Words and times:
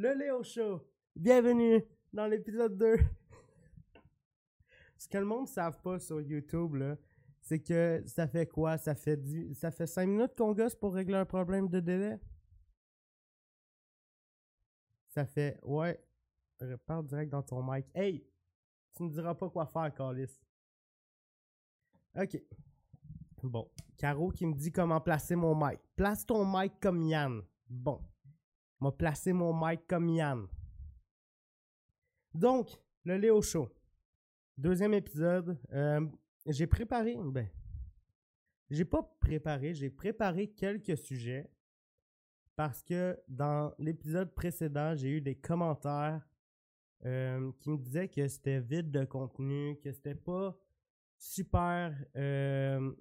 le 0.00 0.14
Léo 0.14 0.42
Show. 0.42 0.80
Bienvenue 1.14 1.84
dans 2.10 2.26
l'épisode 2.26 2.78
2. 2.78 2.96
Ce 4.96 5.06
que 5.06 5.18
le 5.18 5.26
monde 5.26 5.42
ne 5.42 5.46
savent 5.46 5.78
pas 5.82 5.98
sur 5.98 6.22
YouTube, 6.22 6.82
c'est 7.42 7.58
que 7.58 8.02
ça 8.06 8.26
fait 8.26 8.46
quoi? 8.46 8.78
Ça 8.78 8.94
fait, 8.94 9.20
ça 9.52 9.70
fait 9.70 9.86
5 9.86 10.06
minutes 10.06 10.34
qu'on 10.34 10.54
gosse 10.54 10.74
pour 10.74 10.94
régler 10.94 11.16
un 11.16 11.26
problème 11.26 11.68
de 11.68 11.80
délai? 11.80 12.18
Ça 15.08 15.26
fait, 15.26 15.58
ouais, 15.64 16.02
parle 16.86 17.06
direct 17.06 17.30
dans 17.30 17.42
ton 17.42 17.62
mic. 17.62 17.84
Hey, 17.94 18.26
tu 18.96 19.02
me 19.02 19.10
diras 19.10 19.34
pas 19.34 19.50
quoi 19.50 19.66
faire, 19.66 19.92
Calis. 19.92 20.40
Ok. 22.18 22.42
Bon. 23.42 23.70
Caro 23.98 24.30
qui 24.30 24.46
me 24.46 24.54
dit 24.54 24.72
comment 24.72 25.02
placer 25.02 25.36
mon 25.36 25.54
mic. 25.54 25.78
Place 25.94 26.24
ton 26.24 26.46
mic 26.46 26.80
comme 26.80 27.02
Yann. 27.02 27.42
Bon. 27.68 28.02
M'a 28.80 28.92
placé 28.92 29.32
mon 29.32 29.52
mic 29.52 29.86
comme 29.86 30.08
Yann. 30.08 30.46
Donc, 32.32 32.70
le 33.04 33.16
Léo 33.18 33.42
Show. 33.42 33.68
Deuxième 34.56 34.94
épisode. 34.94 35.58
Euh, 35.72 36.06
j'ai 36.46 36.66
préparé. 36.66 37.16
Ben. 37.22 37.48
J'ai 38.70 38.84
pas 38.84 39.02
préparé, 39.20 39.74
j'ai 39.74 39.90
préparé 39.90 40.48
quelques 40.48 40.96
sujets. 40.96 41.50
Parce 42.56 42.82
que 42.82 43.18
dans 43.28 43.74
l'épisode 43.78 44.34
précédent, 44.34 44.94
j'ai 44.94 45.08
eu 45.08 45.20
des 45.20 45.34
commentaires 45.34 46.22
euh, 47.04 47.50
qui 47.58 47.70
me 47.70 47.78
disaient 47.78 48.08
que 48.08 48.28
c'était 48.28 48.60
vide 48.60 48.90
de 48.90 49.04
contenu, 49.04 49.78
que 49.82 49.92
c'était 49.92 50.14
pas 50.14 50.56
super 51.18 51.94
euh, 52.16 52.92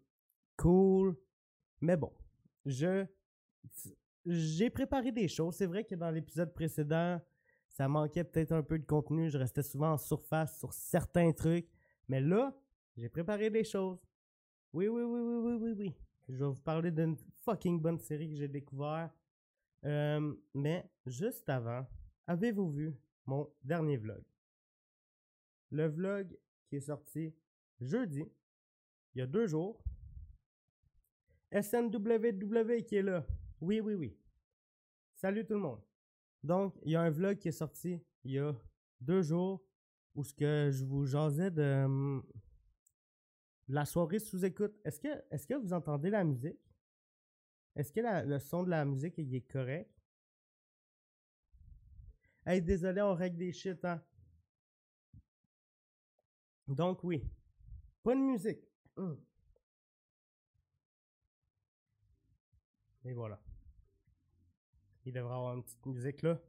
cool. 0.57 1.17
Mais 1.81 1.97
bon, 1.97 2.11
je 2.65 3.05
j'ai 4.25 4.69
préparé 4.69 5.11
des 5.11 5.27
choses. 5.27 5.55
C'est 5.55 5.65
vrai 5.65 5.83
que 5.83 5.95
dans 5.95 6.11
l'épisode 6.11 6.53
précédent, 6.53 7.21
ça 7.67 7.87
manquait 7.87 8.23
peut-être 8.23 8.51
un 8.51 8.63
peu 8.63 8.77
de 8.77 8.85
contenu. 8.85 9.29
Je 9.29 9.37
restais 9.37 9.63
souvent 9.63 9.93
en 9.93 9.97
surface 9.97 10.59
sur 10.59 10.73
certains 10.73 11.31
trucs. 11.31 11.69
Mais 12.07 12.19
là, 12.19 12.55
j'ai 12.97 13.09
préparé 13.09 13.49
des 13.49 13.63
choses. 13.63 13.99
Oui, 14.73 14.87
oui, 14.87 15.03
oui, 15.03 15.19
oui, 15.19 15.37
oui, 15.43 15.57
oui, 15.61 15.73
oui. 15.77 15.95
Je 16.27 16.37
vais 16.37 16.45
vous 16.45 16.61
parler 16.61 16.91
d'une 16.91 17.17
fucking 17.43 17.79
bonne 17.81 17.99
série 17.99 18.29
que 18.29 18.35
j'ai 18.35 18.47
découvert. 18.47 19.09
Euh, 19.85 20.33
mais 20.53 20.89
juste 21.05 21.47
avant, 21.49 21.87
avez-vous 22.27 22.69
vu 22.69 22.93
mon 23.25 23.49
dernier 23.63 23.97
vlog? 23.97 24.23
Le 25.71 25.87
vlog 25.87 26.37
qui 26.67 26.75
est 26.75 26.81
sorti 26.81 27.33
jeudi, 27.79 28.25
il 29.15 29.19
y 29.19 29.21
a 29.21 29.27
deux 29.27 29.47
jours. 29.47 29.81
SNWW 31.51 32.83
qui 32.85 32.97
est 32.97 33.01
là. 33.01 33.25
Oui, 33.61 33.79
oui, 33.81 33.93
oui. 33.93 34.17
Salut 35.15 35.45
tout 35.45 35.55
le 35.55 35.59
monde. 35.59 35.81
Donc, 36.43 36.75
il 36.83 36.91
y 36.91 36.95
a 36.95 37.01
un 37.01 37.09
vlog 37.09 37.37
qui 37.37 37.49
est 37.49 37.51
sorti 37.51 37.99
il 38.23 38.31
y 38.31 38.39
a 38.39 38.55
deux 39.01 39.21
jours 39.21 39.61
où 40.15 40.23
ce 40.23 40.33
que 40.33 40.69
je 40.71 40.85
vous 40.85 41.05
jasais 41.05 41.51
de, 41.51 41.83
hum, 41.85 42.23
la 43.67 43.85
soirée 43.85 44.19
sous 44.19 44.43
écoute. 44.45 44.75
Est-ce 44.83 44.99
que, 45.47 45.55
vous 45.55 45.73
entendez 45.73 46.09
la 46.09 46.23
musique? 46.23 46.59
Est-ce 47.75 47.91
que 47.91 48.01
le 48.01 48.39
son 48.39 48.63
de 48.63 48.69
la 48.69 48.85
musique 48.85 49.19
est 49.19 49.51
correct? 49.51 49.89
Hey, 52.45 52.61
désolé, 52.61 53.01
on 53.01 53.13
règle 53.13 53.37
des 53.37 53.51
shit, 53.51 53.83
hein? 53.85 54.01
Donc, 56.67 57.03
oui. 57.03 57.23
Pas 58.03 58.15
de 58.15 58.19
musique. 58.19 58.59
Hum. 58.97 59.19
Et 63.05 63.13
voilà. 63.13 63.39
Il 65.05 65.13
devrait 65.13 65.33
avoir 65.33 65.55
une 65.55 65.63
petite 65.63 65.85
musique 65.85 66.21
là. 66.21 66.39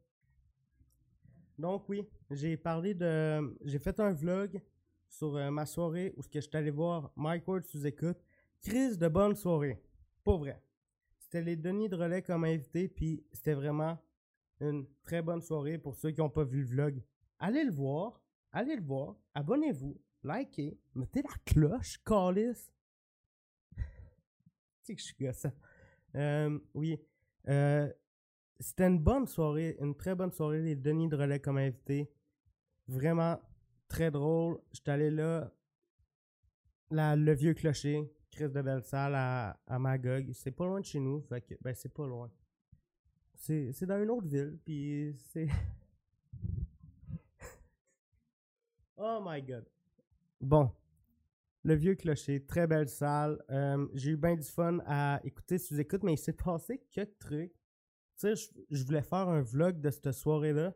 Donc 1.59 1.89
oui, 1.89 2.09
j'ai 2.31 2.57
parlé 2.57 2.95
de... 2.95 3.57
J'ai 3.65 3.79
fait 3.79 4.01
un 4.01 4.13
vlog 4.13 4.61
sur 5.09 5.37
euh, 5.37 5.51
ma 5.51 5.67
soirée 5.67 6.15
où 6.17 6.23
je 6.23 6.41
suis 6.41 6.57
allé 6.57 6.71
voir 6.71 7.13
Mike 7.17 7.47
Ward 7.47 7.65
sous 7.65 7.87
écoute. 7.87 8.19
Crise 8.63 8.99
de 8.99 9.09
bonne 9.09 9.35
soirée. 9.35 9.83
Pas 10.25 10.37
vrai. 10.37 10.63
C'était 11.19 11.43
les 11.43 11.57
Denis 11.57 11.89
de 11.89 11.97
relais 11.97 12.23
comme 12.23 12.45
invité, 12.45 12.89
puis 12.89 13.25
c'était 13.33 13.55
vraiment 13.55 13.99
une 14.61 14.87
très 15.03 15.23
bonne 15.23 15.41
soirée 15.41 15.79
pour 15.79 15.95
ceux 15.97 16.11
qui 16.11 16.21
n'ont 16.21 16.31
pas 16.31 16.45
vu 16.45 16.61
le 16.63 16.67
vlog. 16.67 17.03
Allez 17.39 17.65
le 17.65 17.73
voir, 17.73 18.21
allez 18.53 18.77
le 18.77 18.83
voir, 18.83 19.17
abonnez-vous, 19.35 20.01
likez, 20.25 20.79
mettez 20.95 21.23
la 21.23 21.31
cloche, 21.45 21.99
calice. 22.05 22.73
tu 24.85 24.95
que 24.95 25.01
je 25.01 25.07
suis 25.07 25.17
gossant. 25.25 25.53
Euh, 26.17 26.59
oui. 26.75 26.99
Euh, 27.49 27.91
c'était 28.61 28.87
une 28.87 28.99
bonne 28.99 29.27
soirée, 29.27 29.77
une 29.81 29.97
très 29.97 30.15
bonne 30.15 30.31
soirée. 30.31 30.61
Les 30.61 30.77
Denis 30.77 31.09
de 31.09 31.17
relais 31.17 31.41
comme 31.41 31.57
invité. 31.57 32.11
Vraiment 32.87 33.41
très 33.89 34.11
drôle. 34.11 34.61
J'étais 34.73 34.91
allé 34.91 35.11
là. 35.11 35.51
Le 36.91 37.33
vieux 37.33 37.55
clocher, 37.55 38.13
Chris 38.31 38.51
de 38.51 38.61
belle 38.61 38.83
salle 38.83 39.15
à, 39.15 39.59
à 39.67 39.79
Magog. 39.79 40.31
C'est 40.35 40.51
pas 40.51 40.67
loin 40.67 40.81
de 40.81 40.85
chez 40.85 41.01
nous. 41.01 41.23
Fait 41.23 41.41
que, 41.41 41.55
ben, 41.63 41.75
c'est 41.75 41.93
pas 41.93 42.07
loin. 42.07 42.31
C'est 43.35 43.73
c'est 43.73 43.87
dans 43.87 44.03
une 44.03 44.11
autre 44.11 44.29
ville. 44.29 44.59
Puis 44.65 45.17
c'est. 45.33 45.49
oh 48.99 49.21
my 49.25 49.43
god. 49.43 49.65
Bon. 50.41 50.71
Le 51.63 51.75
vieux 51.75 51.95
clocher, 51.95 52.45
très 52.45 52.67
belle 52.67 52.89
salle. 52.89 53.43
Euh, 53.51 53.87
j'ai 53.95 54.13
eu 54.13 54.17
bien 54.17 54.35
du 54.35 54.47
fun 54.47 54.79
à 54.87 55.21
écouter 55.25 55.59
sous 55.59 55.79
écoute, 55.79 56.03
mais 56.03 56.15
il 56.15 56.19
s'est 56.19 56.33
passé 56.33 56.83
quelques 56.91 57.19
trucs. 57.19 57.60
Tu 58.21 58.37
sais, 58.37 58.53
je, 58.71 58.85
voulais 58.85 59.01
faire 59.01 59.29
un 59.29 59.41
vlog 59.41 59.81
de 59.81 59.89
cette 59.89 60.13
soirée-là. 60.13 60.75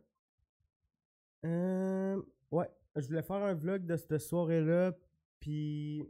Euh, 1.45 2.23
ouais, 2.51 2.71
je 2.97 3.07
voulais 3.07 3.23
faire 3.23 3.37
un 3.37 3.53
vlog 3.53 3.85
de 3.85 3.97
cette 3.97 4.17
soirée-là, 4.19 4.97
puis 5.41 6.09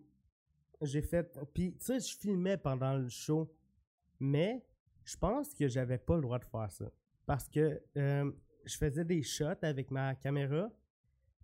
j'ai 0.80 1.02
fait. 1.02 1.36
Puis, 1.52 1.74
tu 1.74 1.86
sais, 1.86 1.98
je 1.98 2.16
filmais 2.16 2.56
pendant 2.56 2.96
le 2.96 3.08
show, 3.08 3.52
mais 4.20 4.64
je 5.02 5.16
pense 5.16 5.52
que 5.54 5.66
j'avais 5.66 5.98
pas 5.98 6.14
le 6.14 6.22
droit 6.22 6.38
de 6.38 6.44
faire 6.44 6.70
ça. 6.70 6.88
Parce 7.26 7.48
que 7.48 7.82
euh, 7.96 8.30
je 8.64 8.76
faisais 8.76 9.04
des 9.04 9.24
shots 9.24 9.62
avec 9.62 9.90
ma 9.90 10.14
caméra, 10.14 10.70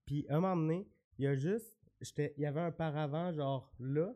puis 0.06 0.24
un 0.28 0.38
moment 0.38 0.56
donné, 0.56 0.88
il 1.18 1.24
y 1.24 1.26
a 1.26 1.34
juste. 1.34 1.74
Il 2.16 2.32
y 2.38 2.46
avait 2.46 2.60
un 2.60 2.70
paravent, 2.70 3.32
genre 3.32 3.74
là, 3.80 4.14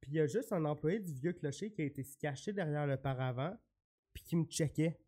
puis 0.00 0.12
il 0.12 0.14
y 0.14 0.20
a 0.20 0.26
juste 0.26 0.52
un 0.52 0.64
employé 0.64 1.00
du 1.00 1.12
vieux 1.12 1.32
clocher 1.32 1.72
qui 1.72 1.82
a 1.82 1.86
été 1.86 2.04
se 2.04 2.16
cacher 2.16 2.52
derrière 2.52 2.86
le 2.86 2.96
paravent, 2.96 3.58
puis 4.12 4.22
qui 4.22 4.36
me 4.36 4.44
checkait. 4.44 4.98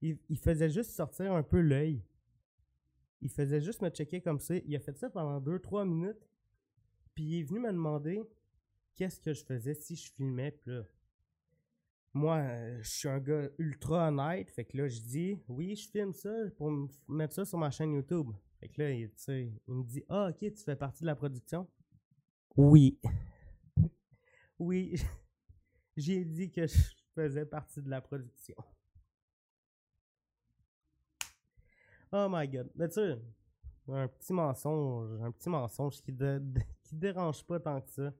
Il, 0.00 0.38
faisait 0.38 0.68
juste 0.68 0.90
sortir 0.90 1.32
un 1.32 1.44
peu 1.44 1.60
l'œil. 1.60 2.02
Il 3.20 3.30
faisait 3.30 3.60
juste 3.60 3.82
me 3.82 3.88
checker 3.88 4.20
comme 4.20 4.40
ça. 4.40 4.56
Il 4.56 4.74
a 4.74 4.80
fait 4.80 4.96
ça 4.98 5.08
pendant 5.08 5.40
2-3 5.40 5.86
minutes. 5.86 6.28
Puis 7.14 7.24
il 7.24 7.40
est 7.40 7.42
venu 7.44 7.60
me 7.60 7.70
demander 7.70 8.20
qu'est-ce 8.96 9.20
que 9.20 9.32
je 9.32 9.44
faisais 9.44 9.74
si 9.74 9.94
je 9.94 10.10
filmais. 10.10 10.50
Puis 10.50 10.72
là, 10.72 10.82
moi, 12.14 12.38
euh, 12.38 12.82
je 12.82 12.90
suis 12.90 13.08
un 13.08 13.20
gars 13.20 13.48
ultra 13.58 14.08
honnête. 14.08 14.50
Fait 14.50 14.64
que 14.64 14.76
là, 14.76 14.88
je 14.88 15.00
dis 15.00 15.38
oui, 15.46 15.76
je 15.76 15.88
filme 15.88 16.12
ça 16.12 16.34
pour 16.56 16.72
mettre 17.06 17.34
ça 17.34 17.44
sur 17.44 17.58
ma 17.58 17.70
chaîne 17.70 17.92
YouTube. 17.92 18.32
Fait 18.58 18.68
que 18.68 18.82
là, 18.82 18.90
il, 18.90 19.10
il 19.68 19.74
me 19.74 19.84
dit 19.84 20.04
Ah, 20.08 20.30
ok, 20.30 20.38
tu 20.38 20.62
fais 20.64 20.76
partie 20.76 21.02
de 21.02 21.06
la 21.06 21.16
production 21.16 21.68
Oui. 22.56 22.98
oui. 24.58 25.00
J'ai 25.96 26.24
dit 26.24 26.50
que 26.50 26.66
je 26.66 27.01
faisais 27.14 27.44
partie 27.46 27.80
de 27.82 27.90
la 27.90 28.00
production. 28.00 28.56
Oh 32.12 32.26
my 32.30 32.46
god. 32.46 32.70
Mais 32.74 32.88
tu 32.88 32.94
sais, 32.94 33.18
un 33.88 34.08
petit 34.08 34.32
mensonge, 34.32 35.20
un 35.22 35.30
petit 35.30 35.48
mensonge 35.48 36.00
qui, 36.02 36.12
de- 36.12 36.42
qui 36.84 36.94
dérange 36.94 37.42
pas 37.44 37.58
tant 37.58 37.80
que 37.80 37.88
ça. 37.90 38.12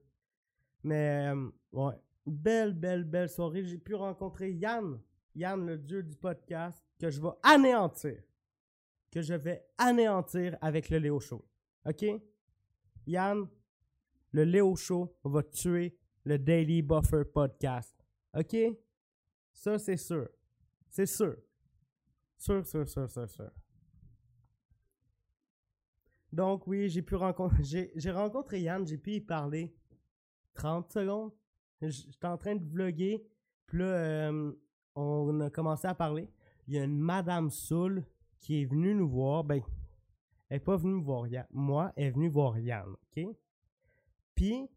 Mais, 0.83 1.27
euh, 1.33 1.49
ouais. 1.71 1.93
Belle, 2.25 2.73
belle, 2.73 3.03
belle 3.03 3.29
soirée. 3.29 3.63
J'ai 3.65 3.77
pu 3.77 3.95
rencontrer 3.95 4.51
Yann. 4.51 4.99
Yann, 5.35 5.65
le 5.65 5.77
dieu 5.77 6.01
du 6.03 6.15
podcast, 6.15 6.83
que 6.99 7.09
je 7.09 7.21
vais 7.21 7.29
anéantir. 7.43 8.21
Que 9.11 9.21
je 9.21 9.33
vais 9.33 9.63
anéantir 9.77 10.57
avec 10.61 10.89
le 10.89 10.97
Léo 10.97 11.19
Show. 11.19 11.45
OK? 11.85 12.05
Yann, 13.05 13.45
le 14.31 14.43
Léo 14.43 14.75
Show 14.75 15.15
va 15.23 15.43
tuer 15.43 15.97
le 16.23 16.39
Daily 16.39 16.81
Buffer 16.81 17.25
podcast. 17.25 17.93
OK? 18.33 18.55
Ça, 19.53 19.77
c'est 19.77 19.97
sûr. 19.97 20.27
C'est 20.89 21.05
sûr. 21.05 21.37
Sûr, 22.37 22.65
sûr, 22.65 22.87
sûr, 22.87 23.09
sûr, 23.09 23.29
sûr. 23.29 23.51
Donc, 26.33 26.67
oui, 26.67 26.89
j'ai 26.89 27.01
pu 27.01 27.15
rencontrer. 27.15 27.63
J'ai 27.95 28.11
rencontré 28.11 28.59
Yann, 28.59 28.85
j'ai 28.87 28.97
pu 28.97 29.13
y 29.13 29.21
parler 29.21 29.73
30 30.55 30.91
secondes. 30.91 31.31
J'étais 31.79 32.25
en 32.25 32.37
train 32.37 32.55
de 32.55 32.65
vlogger. 32.65 33.23
Puis 33.67 33.79
là, 33.79 33.85
euh, 33.85 34.51
on 34.95 35.39
a 35.41 35.49
commencé 35.49 35.87
à 35.87 35.93
parler. 35.93 36.27
Il 36.67 36.73
y 36.73 36.79
a 36.79 36.83
une 36.83 36.99
Madame 36.99 37.49
Soul 37.49 38.03
qui 38.39 38.61
est 38.61 38.65
venue 38.65 38.95
nous 38.95 39.09
voir. 39.09 39.43
Ben, 39.43 39.61
elle 40.49 40.57
n'est 40.57 40.63
pas 40.63 40.75
venue 40.75 40.95
me 40.95 41.03
voir 41.03 41.27
Yann. 41.27 41.45
Moi, 41.51 41.93
elle 41.95 42.05
est 42.05 42.11
venue 42.11 42.29
voir 42.29 42.57
Yann. 42.57 42.89
OK? 42.91 43.25
Puis, 44.33 44.69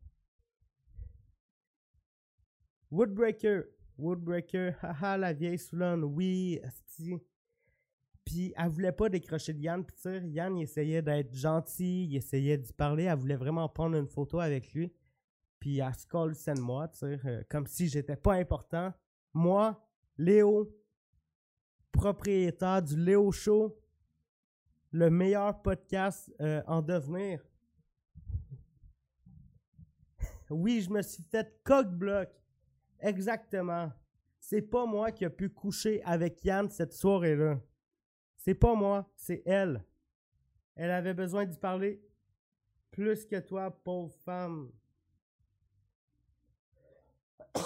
Woodbreaker. 2.91 3.65
Woodbreaker. 3.99 4.75
Haha, 4.83 5.17
la 5.17 5.33
vieille 5.33 5.59
Soulane. 5.59 6.05
Oui, 6.05 6.61
asti. 6.63 7.21
Puis 8.25 8.53
elle 8.57 8.69
voulait 8.69 8.93
pas 8.93 9.09
décrocher 9.09 9.55
de 9.55 9.61
Yann. 9.61 9.85
Puis 9.85 9.97
Yann, 10.31 10.57
il 10.57 10.65
essayait 10.65 11.01
d'être 11.01 11.35
gentil, 11.35 12.07
il 12.07 12.17
essayait 12.17 12.59
d'y 12.59 12.73
parler. 12.73 13.05
Elle 13.05 13.19
voulait 13.19 13.37
vraiment 13.37 13.69
prendre 13.69 13.97
une 13.97 14.09
photo 14.09 14.41
avec 14.41 14.75
lui. 14.75 14.93
Puis 15.61 15.79
elle 15.79 15.95
se 15.95 16.07
colle 16.07 16.35
de 16.35 16.61
moi, 16.61 16.91
euh, 17.03 17.43
comme 17.49 17.67
si 17.67 17.89
j'étais 17.89 18.17
pas 18.17 18.35
important. 18.35 18.93
Moi, 19.33 19.81
Léo, 20.19 20.77
propriétaire 21.93 22.83
du 22.83 22.97
Léo 22.97 23.31
Show, 23.31 23.79
le 24.91 25.09
meilleur 25.09 25.63
podcast 25.63 26.33
euh, 26.41 26.63
en 26.67 26.83
devenir. 26.83 27.41
Oui, 30.49 30.81
je 30.81 30.91
me 30.91 31.03
suis 31.03 31.25
fait 31.25 31.61
coq-bloc. 31.65 32.29
Exactement. 33.07 33.93
C'est 34.41 34.63
pas 34.63 34.85
moi 34.85 35.13
qui 35.13 35.25
a 35.25 35.31
pu 35.31 35.49
coucher 35.49 36.03
avec 36.03 36.45
Yann 36.45 36.69
cette 36.69 36.93
soirée-là. 36.93 37.61
C'est 38.37 38.57
pas 38.57 38.75
moi, 38.75 39.09
c'est 39.15 39.45
elle. 39.47 39.85
Elle 40.75 40.91
avait 40.91 41.15
besoin 41.15 41.45
d'y 41.45 41.57
parler 41.57 42.03
plus 42.91 43.25
que 43.25 43.39
toi, 43.39 43.71
pauvre 43.71 44.13
femme. 44.25 44.73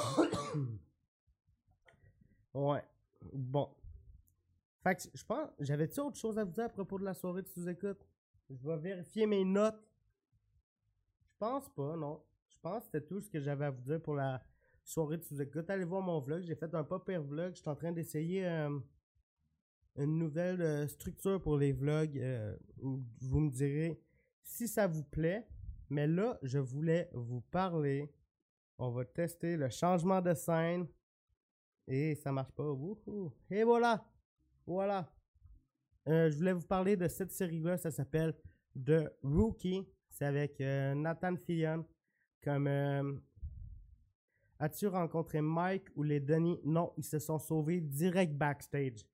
ouais. 2.55 2.85
Bon. 3.33 3.75
Fait 4.83 4.97
que 4.97 5.03
je 5.15 5.25
pense, 5.25 5.49
j'avais-tu 5.59 6.01
autre 6.01 6.19
chose 6.19 6.39
à 6.39 6.45
vous 6.45 6.53
dire 6.53 6.65
à 6.65 6.69
propos 6.69 6.99
de 6.99 7.05
la 7.05 7.15
soirée 7.15 7.41
de 7.41 7.49
sous-écoute? 7.49 8.07
Je 8.51 8.69
vais 8.69 8.77
vérifier 8.77 9.25
mes 9.25 9.45
notes. 9.47 9.83
Je 11.23 11.33
pense 11.39 11.71
pas, 11.71 11.97
non. 11.97 12.23
Je 12.51 12.59
pense 12.61 12.81
que 12.81 12.91
c'était 12.93 13.07
tout 13.07 13.23
ce 13.23 13.31
que 13.31 13.41
j'avais 13.41 13.65
à 13.65 13.71
vous 13.71 13.81
dire 13.81 14.03
pour 14.03 14.15
la 14.15 14.43
soirée 14.91 15.19
de 15.19 15.23
sous-écoute. 15.23 15.71
Allez 15.71 15.85
voir 15.85 16.03
mon 16.03 16.19
vlog. 16.19 16.43
J'ai 16.43 16.57
fait 16.57 16.75
un 16.75 16.83
pas 16.83 16.99
pire 16.99 17.23
vlog. 17.23 17.55
Je 17.55 17.61
suis 17.61 17.69
en 17.69 17.77
train 17.77 17.93
d'essayer 17.93 18.45
euh, 18.47 18.77
une 19.97 20.19
nouvelle 20.19 20.61
euh, 20.61 20.89
structure 20.89 21.41
pour 21.41 21.57
les 21.57 21.73
vlogs. 21.73 22.19
Euh, 22.19 22.57
vous 22.83 23.41
me 23.41 23.51
direz 23.51 24.01
si 24.43 24.67
ça 24.67 24.89
vous 24.89 25.05
plaît. 25.05 25.47
Mais 25.91 26.09
là, 26.09 26.39
je 26.43 26.59
voulais 26.59 27.09
vous 27.13 27.41
parler. 27.41 28.13
On 28.79 28.91
va 28.91 29.05
tester 29.05 29.57
le 29.57 29.69
changement 29.71 30.21
de 30.21 30.35
scène. 30.35 30.89
Et 31.87 32.17
ça 32.17 32.33
marche 32.33 32.53
pas. 32.53 32.65
Et 33.51 33.63
voilà. 33.63 34.05
Voilà. 34.67 35.13
je 36.07 36.37
voulais 36.37 36.53
vous 36.53 36.67
parler 36.67 36.97
de 36.97 37.09
cette 37.09 37.33
série-là. 37.33 37.77
Ça 37.77 37.91
s'appelle 37.91 38.35
The 38.75 39.13
Rookie. 39.23 39.87
C'est 40.09 40.25
avec 40.25 40.61
Nathan 40.61 41.37
Fillion 41.37 41.85
comme 42.43 43.21
As-tu 44.63 44.89
rencontré 44.89 45.41
Mike 45.41 45.89
ou 45.97 46.03
les 46.03 46.21
Denis? 46.21 46.61
Non, 46.65 46.93
ils 46.99 47.05
se 47.05 47.19
sont 47.19 47.39
sauvés 47.39 47.81
direct 47.81 48.35
backstage. 48.35 49.07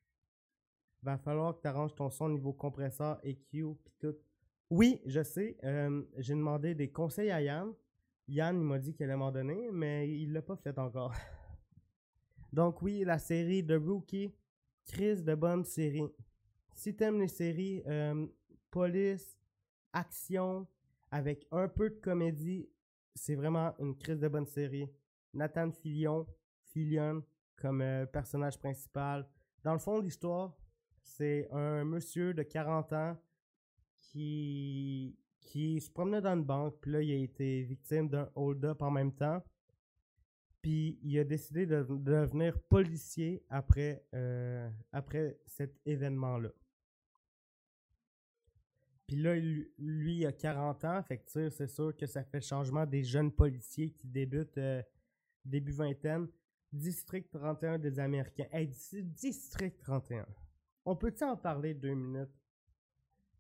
Va 1.03 1.17
falloir 1.19 1.55
que 1.55 1.63
tu 1.63 1.69
arranges 1.69 1.95
ton 1.95 2.11
son 2.11 2.31
niveau 2.31 2.53
compresseur, 2.53 3.21
EQ, 3.23 3.77
puis 3.85 3.95
tout. 4.01 4.17
Oui, 4.71 5.01
je 5.07 5.23
sais. 5.23 5.57
Euh, 5.63 6.03
j'ai 6.17 6.35
demandé 6.35 6.75
des 6.75 6.91
conseils 6.91 7.31
à 7.31 7.41
Yann. 7.41 7.73
Yann, 8.27 8.59
il 8.59 8.65
m'a 8.65 8.81
dit 8.81 8.93
qu'il 8.93 9.05
allait 9.05 9.17
m'en 9.17 9.31
donner, 9.31 9.71
mais 9.73 10.11
il 10.11 10.33
l'a 10.33 10.43
pas 10.43 10.57
fait 10.57 10.77
encore. 10.81 11.15
Donc 12.53 12.83
oui, 12.83 13.05
la 13.05 13.21
série 13.21 13.65
The 13.65 13.79
Rookie, 13.81 14.35
crise 14.85 15.23
de 15.23 15.37
bonne 15.37 15.65
série. 15.65 16.13
Si 16.75 16.97
t'aimes 16.97 17.21
les 17.21 17.29
séries 17.29 17.85
euh, 17.87 18.27
police, 18.69 19.39
action, 19.93 20.67
avec 21.13 21.47
un 21.53 21.69
peu 21.69 21.89
de 21.89 22.01
comédie, 22.01 22.69
c'est 23.15 23.37
vraiment 23.37 23.75
une 23.79 23.97
crise 23.97 24.19
de 24.19 24.27
bonne 24.27 24.47
série. 24.47 24.91
Nathan 25.37 25.71
Fillion, 25.71 26.27
Fillion 26.65 27.23
comme 27.57 27.81
euh, 27.81 28.07
personnage 28.07 28.59
principal. 28.59 29.27
Dans 29.63 29.73
le 29.73 29.79
fond, 29.79 30.01
l'histoire, 30.01 30.57
c'est 31.03 31.49
un 31.53 31.85
monsieur 31.85 32.35
de 32.35 32.43
40 32.43 32.93
ans 32.93 33.17
qui, 34.01 35.17
qui 35.41 35.81
se 35.81 35.91
promenait 35.91 36.21
dans 36.21 36.35
une 36.35 36.45
banque, 36.45 36.79
puis 36.81 36.93
là, 36.93 37.03
il 37.03 37.13
a 37.13 37.17
été 37.17 37.63
victime 37.63 38.09
d'un 38.09 38.29
hold-up 38.35 38.83
en 38.83 38.91
même 38.91 39.13
temps. 39.13 39.43
Puis 40.61 40.99
il 41.03 41.19
a 41.19 41.25
décidé 41.25 41.65
de, 41.65 41.87
devenir 41.89 42.59
policier 42.59 43.45
après, 43.49 44.05
euh, 44.15 44.69
après 44.93 45.39
cet 45.47 45.81
événement-là. 45.87 46.51
Puis 49.07 49.17
là, 49.17 49.37
lui, 49.37 50.17
il 50.17 50.27
a 50.27 50.33
40 50.33 50.85
ans, 50.85 51.03
fait 51.05 51.19
que 51.19 51.49
c'est 51.51 51.69
sûr 51.69 51.97
que 51.97 52.07
ça 52.07 52.25
fait 52.25 52.41
changement 52.41 52.85
des 52.85 53.05
jeunes 53.05 53.31
policiers 53.31 53.93
qui 53.93 54.09
débutent 54.09 54.59
euh, 54.59 54.83
début 55.47 55.73
vingtaine, 55.73 56.29
District 56.73 57.31
31 57.31 57.79
des 57.79 57.99
Américains. 57.99 58.47
Hey, 58.51 58.69
District 58.93 59.79
31. 59.79 60.27
On 60.85 60.97
peut-tu 60.97 61.25
en 61.25 61.37
parler 61.37 61.75
deux 61.75 61.95
minutes? 61.95 62.35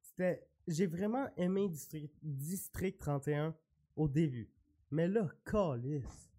C'était. 0.00 0.48
J'ai 0.66 0.86
vraiment 0.86 1.28
aimé 1.36 1.68
District, 1.68 2.12
District 2.22 2.98
31 2.98 3.54
au 3.94 4.08
début. 4.08 4.50
Mais 4.90 5.06
là, 5.06 5.28
calice. 5.44 6.30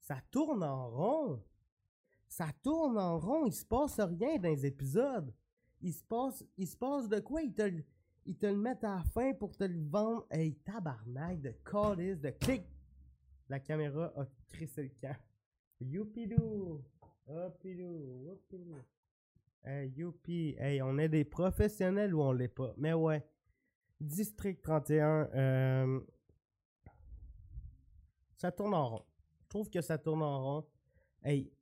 Ça 0.00 0.18
tourne 0.30 0.62
en 0.62 0.88
rond. 0.88 1.42
Ça 2.26 2.48
tourne 2.62 2.98
en 2.98 3.18
rond. 3.18 3.44
Il 3.44 3.52
se 3.52 3.66
passe 3.66 4.00
rien 4.00 4.38
dans 4.38 4.48
les 4.48 4.64
épisodes. 4.64 5.34
Il 5.82 5.92
se 5.92 6.02
passe, 6.02 6.44
il 6.56 6.66
se 6.66 6.76
passe 6.76 7.08
de 7.08 7.20
quoi? 7.20 7.42
Ils 7.42 7.52
te, 7.52 7.68
te 8.32 8.46
le 8.46 8.56
mettent 8.56 8.84
à 8.84 8.96
la 8.96 9.02
fin 9.02 9.34
pour 9.34 9.54
te 9.56 9.64
le 9.64 9.78
vendre. 9.78 10.26
Hey, 10.30 10.54
tabarnak 10.54 11.42
de 11.42 11.50
calice, 11.64 12.20
de 12.20 12.30
clic 12.30 12.62
la 13.48 13.60
caméra 13.60 14.12
a 14.16 14.26
crissé 14.48 14.82
le 14.82 14.90
camp. 15.00 15.16
Youpidou! 15.80 16.84
Hopidou! 17.26 18.30
Hopidou! 18.30 18.76
Hey, 19.64 19.90
youpi! 19.96 20.54
Hey, 20.58 20.80
on 20.82 20.98
est 20.98 21.08
des 21.08 21.24
professionnels 21.24 22.14
ou 22.14 22.22
on 22.22 22.32
l'est 22.32 22.48
pas? 22.48 22.74
Mais 22.76 22.92
ouais. 22.92 23.24
District 24.00 24.62
31, 24.62 25.28
euh, 25.34 26.00
ça 28.36 28.52
tourne 28.52 28.74
en 28.74 28.88
rond. 28.88 29.04
Je 29.42 29.48
trouve 29.48 29.68
que 29.70 29.80
ça 29.80 29.98
tourne 29.98 30.22
en 30.22 30.42
rond. 30.42 30.66
Hey, 31.22 31.52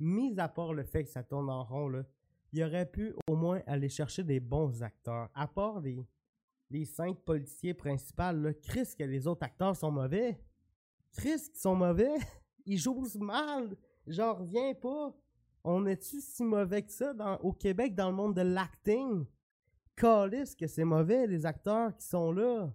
mis 0.00 0.38
à 0.38 0.48
part 0.48 0.74
le 0.74 0.82
fait 0.82 1.04
que 1.04 1.10
ça 1.10 1.22
tourne 1.22 1.48
en 1.48 1.64
rond, 1.64 1.88
là, 1.88 2.02
il 2.52 2.62
aurait 2.64 2.90
pu 2.90 3.14
au 3.28 3.36
moins 3.36 3.62
aller 3.66 3.88
chercher 3.88 4.24
des 4.24 4.40
bons 4.40 4.82
acteurs. 4.82 5.30
À 5.34 5.46
part 5.46 5.80
les, 5.80 6.04
les 6.70 6.84
cinq 6.84 7.18
policiers 7.20 7.74
principaux, 7.74 8.32
là, 8.32 8.52
Chris, 8.54 8.88
que 8.98 9.04
les 9.04 9.26
autres 9.26 9.44
acteurs 9.44 9.76
sont 9.76 9.90
mauvais. 9.90 10.38
Chris, 11.12 11.50
ils 11.54 11.58
sont 11.58 11.74
mauvais. 11.74 12.14
Ils 12.68 12.78
jouent 12.78 13.06
mal. 13.20 13.76
J'en 14.08 14.34
reviens 14.34 14.74
pas. 14.74 15.14
On 15.62 15.86
est-tu 15.86 16.20
si 16.20 16.42
mauvais 16.42 16.82
que 16.82 16.90
ça 16.90 17.12
au 17.42 17.52
Québec 17.52 17.94
dans 17.94 18.10
le 18.10 18.16
monde 18.16 18.34
de 18.34 18.42
l'acting? 18.42 19.24
Calisse 19.94 20.54
que 20.54 20.66
c'est 20.66 20.84
mauvais, 20.84 21.26
les 21.26 21.46
acteurs 21.46 21.96
qui 21.96 22.04
sont 22.04 22.32
là. 22.32 22.72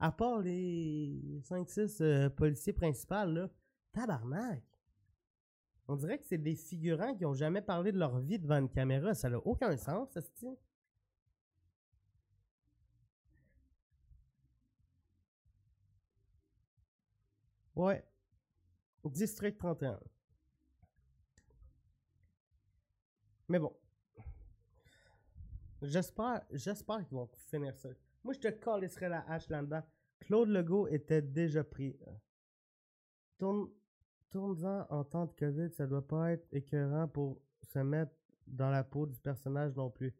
À 0.00 0.12
part 0.12 0.40
les 0.40 1.40
5-6 1.48 2.02
euh, 2.02 2.28
policiers 2.28 2.72
principaux, 2.72 3.24
là. 3.24 3.48
Tabarnak. 3.92 4.62
On 5.88 5.96
dirait 5.96 6.18
que 6.18 6.26
c'est 6.26 6.38
des 6.38 6.54
figurants 6.54 7.14
qui 7.14 7.24
ont 7.24 7.34
jamais 7.34 7.62
parlé 7.62 7.92
de 7.92 7.98
leur 7.98 8.18
vie 8.18 8.38
devant 8.38 8.58
une 8.58 8.68
caméra. 8.68 9.14
Ça 9.14 9.30
n'a 9.30 9.38
aucun 9.38 9.76
sens, 9.76 10.10
ça 10.10 10.20
se 10.20 10.30
Ouais. 17.78 18.04
District 19.04 19.56
31. 19.56 20.00
Mais 23.48 23.58
bon. 23.60 23.72
J'espère, 25.80 26.42
j'espère 26.50 27.06
qu'ils 27.06 27.16
vont 27.16 27.30
finir 27.50 27.76
ça. 27.76 27.88
Moi, 28.24 28.34
je 28.34 28.40
te 28.40 28.48
calisserais 28.48 29.08
la 29.08 29.24
hache 29.30 29.48
là-dedans. 29.48 29.82
Claude 30.18 30.48
Legault 30.48 30.88
était 30.88 31.22
déjà 31.22 31.62
pris. 31.62 31.96
Tourne, 33.38 33.70
tourne-en 34.30 34.86
en 34.90 35.04
temps 35.04 35.26
de 35.26 35.32
COVID, 35.32 35.72
ça 35.72 35.86
doit 35.86 36.06
pas 36.06 36.32
être 36.32 36.48
écœurant 36.50 37.06
pour 37.06 37.40
se 37.62 37.78
mettre 37.78 38.12
dans 38.44 38.70
la 38.70 38.82
peau 38.82 39.06
du 39.06 39.20
personnage 39.20 39.76
non 39.76 39.88
plus. 39.88 40.12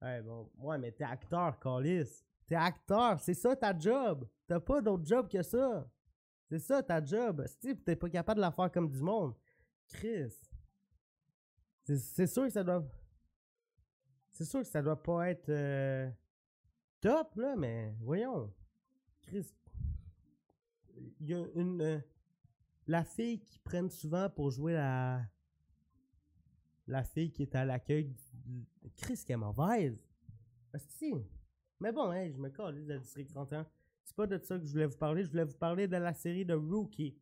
Ouais, 0.00 0.22
bon. 0.22 0.48
Ouais, 0.58 0.78
mais 0.78 0.92
t'es 0.92 1.04
acteur, 1.04 1.58
Calis. 1.58 2.24
T'es 2.46 2.54
acteur, 2.54 3.18
c'est 3.18 3.34
ça 3.34 3.56
ta 3.56 3.76
job. 3.76 4.28
T'as 4.46 4.60
pas 4.60 4.80
d'autre 4.80 5.04
job 5.04 5.28
que 5.28 5.42
ça. 5.42 5.90
C'est 6.48 6.58
ça 6.58 6.82
ta 6.82 7.04
job. 7.04 7.44
Si 7.46 7.76
t'es 7.76 7.96
pas 7.96 8.08
capable 8.08 8.38
de 8.38 8.42
la 8.42 8.50
faire 8.50 8.70
comme 8.70 8.88
du 8.88 9.00
monde. 9.00 9.34
Chris. 9.88 10.32
C'est 11.84 12.26
sûr 12.26 12.44
que 12.44 12.50
ça 12.50 12.64
doit. 12.64 12.84
C'est 14.30 14.44
sûr 14.44 14.60
que 14.60 14.66
ça 14.66 14.82
doit 14.82 15.02
pas 15.02 15.30
être 15.30 15.48
euh, 15.48 16.10
top, 17.00 17.36
là, 17.36 17.54
mais 17.56 17.94
voyons. 18.00 18.52
Chris. 19.22 19.54
Il 21.20 21.28
y 21.28 21.34
a 21.34 21.44
une. 21.54 21.82
Euh, 21.82 21.98
la 22.86 23.04
fille 23.04 23.40
qui 23.40 23.58
prennent 23.58 23.90
souvent 23.90 24.28
pour 24.30 24.50
jouer 24.50 24.74
la. 24.74 25.22
La 26.86 27.02
fille 27.02 27.32
qui 27.32 27.42
est 27.42 27.54
à 27.54 27.64
l'accueil. 27.64 28.14
Chris, 28.96 29.22
qui 29.24 29.32
est 29.32 29.36
mauvaise. 29.36 29.98
Mais 31.80 31.92
bon, 31.92 32.12
je 32.12 32.38
me 32.38 32.50
colle 32.50 32.84
de 32.84 32.98
District 32.98 33.28
31. 33.28 33.66
C'est 34.04 34.16
pas 34.16 34.26
de 34.26 34.38
ça 34.38 34.58
que 34.58 34.64
je 34.64 34.72
voulais 34.72 34.86
vous 34.86 34.98
parler. 34.98 35.24
Je 35.24 35.30
voulais 35.30 35.44
vous 35.44 35.56
parler 35.56 35.88
de 35.88 35.96
la 35.96 36.12
série 36.12 36.44
de 36.44 36.54
Rookie. 36.54 37.16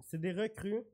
C'est 0.00 0.20
des 0.20 0.32
recrues. 0.32 0.84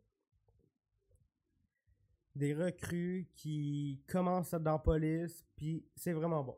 des 2.35 2.55
recrues 2.55 3.29
qui 3.35 4.03
commencent 4.07 4.55
dans 4.55 4.79
police, 4.79 5.45
puis 5.57 5.85
c'est 5.97 6.13
vraiment 6.13 6.45
bon. 6.45 6.57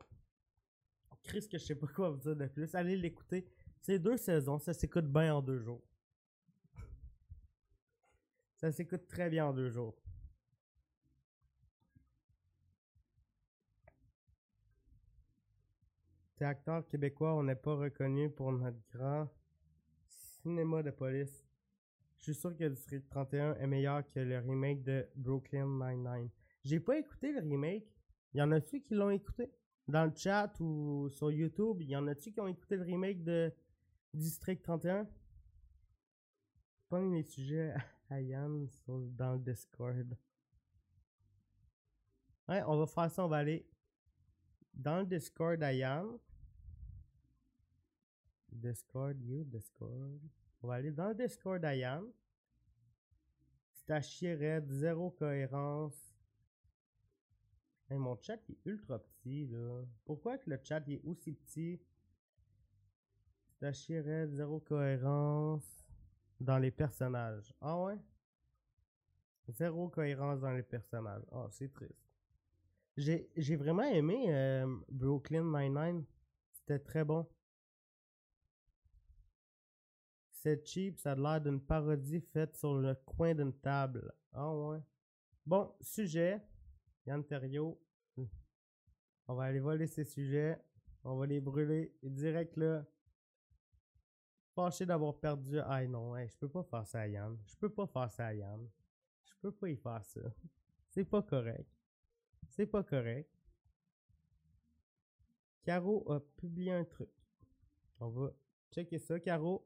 Chris, 1.23 1.47
que 1.49 1.57
je 1.57 1.63
sais 1.63 1.75
pas 1.75 1.87
quoi 1.87 2.09
vous 2.09 2.19
dire 2.19 2.35
de 2.35 2.47
plus. 2.47 2.75
Allez 2.75 2.97
l'écouter. 2.97 3.45
C'est 3.81 3.99
deux 3.99 4.17
saisons, 4.17 4.59
ça 4.59 4.73
s'écoute 4.73 5.05
bien 5.05 5.35
en 5.35 5.41
deux 5.41 5.59
jours. 5.59 5.81
Ça 8.57 8.71
s'écoute 8.71 9.07
très 9.07 9.29
bien 9.29 9.47
en 9.47 9.53
deux 9.53 9.69
jours. 9.69 10.02
T'es 16.43 16.47
acteur 16.47 16.85
québécois, 16.89 17.35
on 17.35 17.43
n'est 17.43 17.55
pas 17.55 17.73
reconnu 17.73 18.29
pour 18.29 18.51
notre 18.51 18.77
grand 18.93 19.29
cinéma 20.09 20.83
de 20.83 20.91
police. 20.91 21.47
Je 22.17 22.23
suis 22.23 22.35
sûr 22.35 22.53
que 22.53 22.65
District 22.65 23.07
31 23.09 23.55
est 23.55 23.65
meilleur 23.65 24.05
que 24.11 24.19
le 24.19 24.39
remake 24.39 24.83
de 24.83 25.07
Brooklyn 25.15 25.65
Nine-Nine. 25.65 26.29
J'ai 26.65 26.81
pas 26.81 26.97
écouté 26.97 27.31
le 27.31 27.39
remake. 27.39 27.87
Y 28.33 28.41
en 28.41 28.51
a-tu 28.51 28.81
qui 28.81 28.93
l'ont 28.93 29.11
écouté? 29.11 29.53
Dans 29.87 30.03
le 30.03 30.11
chat 30.13 30.53
ou 30.59 31.07
sur 31.11 31.31
YouTube, 31.31 31.81
y 31.81 31.95
en 31.95 32.07
a-tu 32.07 32.33
qui 32.33 32.41
ont 32.41 32.49
écouté 32.49 32.75
le 32.75 32.83
remake 32.83 33.23
de 33.23 33.49
District 34.13 34.61
31? 34.61 35.07
Pas 36.89 36.99
les 36.99 37.23
sujets 37.23 37.73
à 38.09 38.19
Yann 38.19 38.67
dans 38.85 39.31
le 39.31 39.39
Discord. 39.39 40.17
Ouais, 42.49 42.61
on 42.67 42.79
va 42.79 42.85
faire 42.85 43.09
ça, 43.09 43.23
on 43.23 43.29
va 43.29 43.37
aller 43.37 43.65
dans 44.73 44.99
le 44.99 45.05
Discord 45.05 45.63
à 45.63 45.71
Yann. 45.71 46.19
Discord, 48.53 49.19
you, 49.21 49.43
Discord. 49.43 50.19
On 50.61 50.67
va 50.67 50.75
aller 50.75 50.91
dans 50.91 51.09
le 51.09 51.15
Discord 51.15 51.63
à 51.65 51.75
Yann. 51.75 52.05
C'est 53.71 53.91
à 53.91 54.61
zéro 54.69 55.11
cohérence. 55.11 56.15
mon 57.89 58.17
chat 58.21 58.39
est 58.49 58.57
ultra 58.65 58.99
petit 58.99 59.47
là. 59.47 59.83
Pourquoi 60.05 60.37
que 60.37 60.49
le 60.49 60.59
chat 60.63 60.87
est 60.87 61.01
aussi 61.03 61.33
petit? 61.33 61.81
C'est 63.59 63.97
à 63.97 64.27
zéro 64.27 64.59
cohérence 64.59 65.85
dans 66.39 66.57
les 66.57 66.71
personnages. 66.71 67.53
Ah 67.59 67.81
ouais? 67.81 67.99
Zéro 69.49 69.89
cohérence 69.89 70.39
dans 70.39 70.51
les 70.51 70.63
personnages. 70.63 71.23
Ah, 71.31 71.47
c'est 71.51 71.71
triste. 71.71 72.03
J'ai 72.95 73.55
vraiment 73.55 73.83
aimé 73.83 74.25
euh, 74.29 74.67
Brooklyn 74.89 75.43
Nine-Nine. 75.43 76.05
C'était 76.51 76.79
très 76.79 77.03
bon. 77.03 77.27
C'est 80.43 80.67
cheap, 80.67 80.99
ça 80.99 81.13
a 81.13 81.15
l'air 81.15 81.39
d'une 81.39 81.61
parodie 81.61 82.19
faite 82.19 82.57
sur 82.57 82.73
le 82.73 82.95
coin 82.95 83.33
d'une 83.33 83.53
table. 83.53 84.13
Ah 84.33 84.53
ouais. 84.53 84.81
Bon, 85.45 85.73
sujet. 85.79 86.41
Yann 87.05 87.23
Terrio. 87.23 87.81
On 89.25 89.35
va 89.35 89.45
aller 89.45 89.61
voler 89.61 89.87
ces 89.87 90.03
sujets. 90.03 90.61
On 91.05 91.15
va 91.15 91.27
les 91.27 91.39
brûler. 91.39 91.95
direct 92.03 92.57
là. 92.57 92.85
Fâché 94.53 94.85
d'avoir 94.85 95.17
perdu. 95.17 95.59
Ah 95.59 95.87
non, 95.87 96.13
je 96.17 96.35
peux 96.35 96.49
pas 96.49 96.63
faire 96.63 96.85
ça 96.87 96.99
à 96.99 97.07
Yann. 97.07 97.37
Je 97.45 97.55
peux 97.55 97.69
pas 97.69 97.87
faire 97.87 98.11
ça 98.11 98.25
à 98.25 98.33
Yann. 98.33 98.69
Je 99.23 99.33
peux 99.39 99.51
pas 99.53 99.69
y 99.69 99.77
faire 99.77 100.03
ça. 100.03 100.19
C'est 100.89 101.05
pas 101.05 101.21
correct. 101.21 101.71
C'est 102.49 102.67
pas 102.67 102.83
correct. 102.83 103.31
Caro 105.63 106.11
a 106.11 106.19
publié 106.19 106.73
un 106.73 106.83
truc. 106.83 107.09
On 108.01 108.09
va 108.09 108.33
checker 108.73 108.99
ça, 108.99 109.17
Caro. 109.21 109.65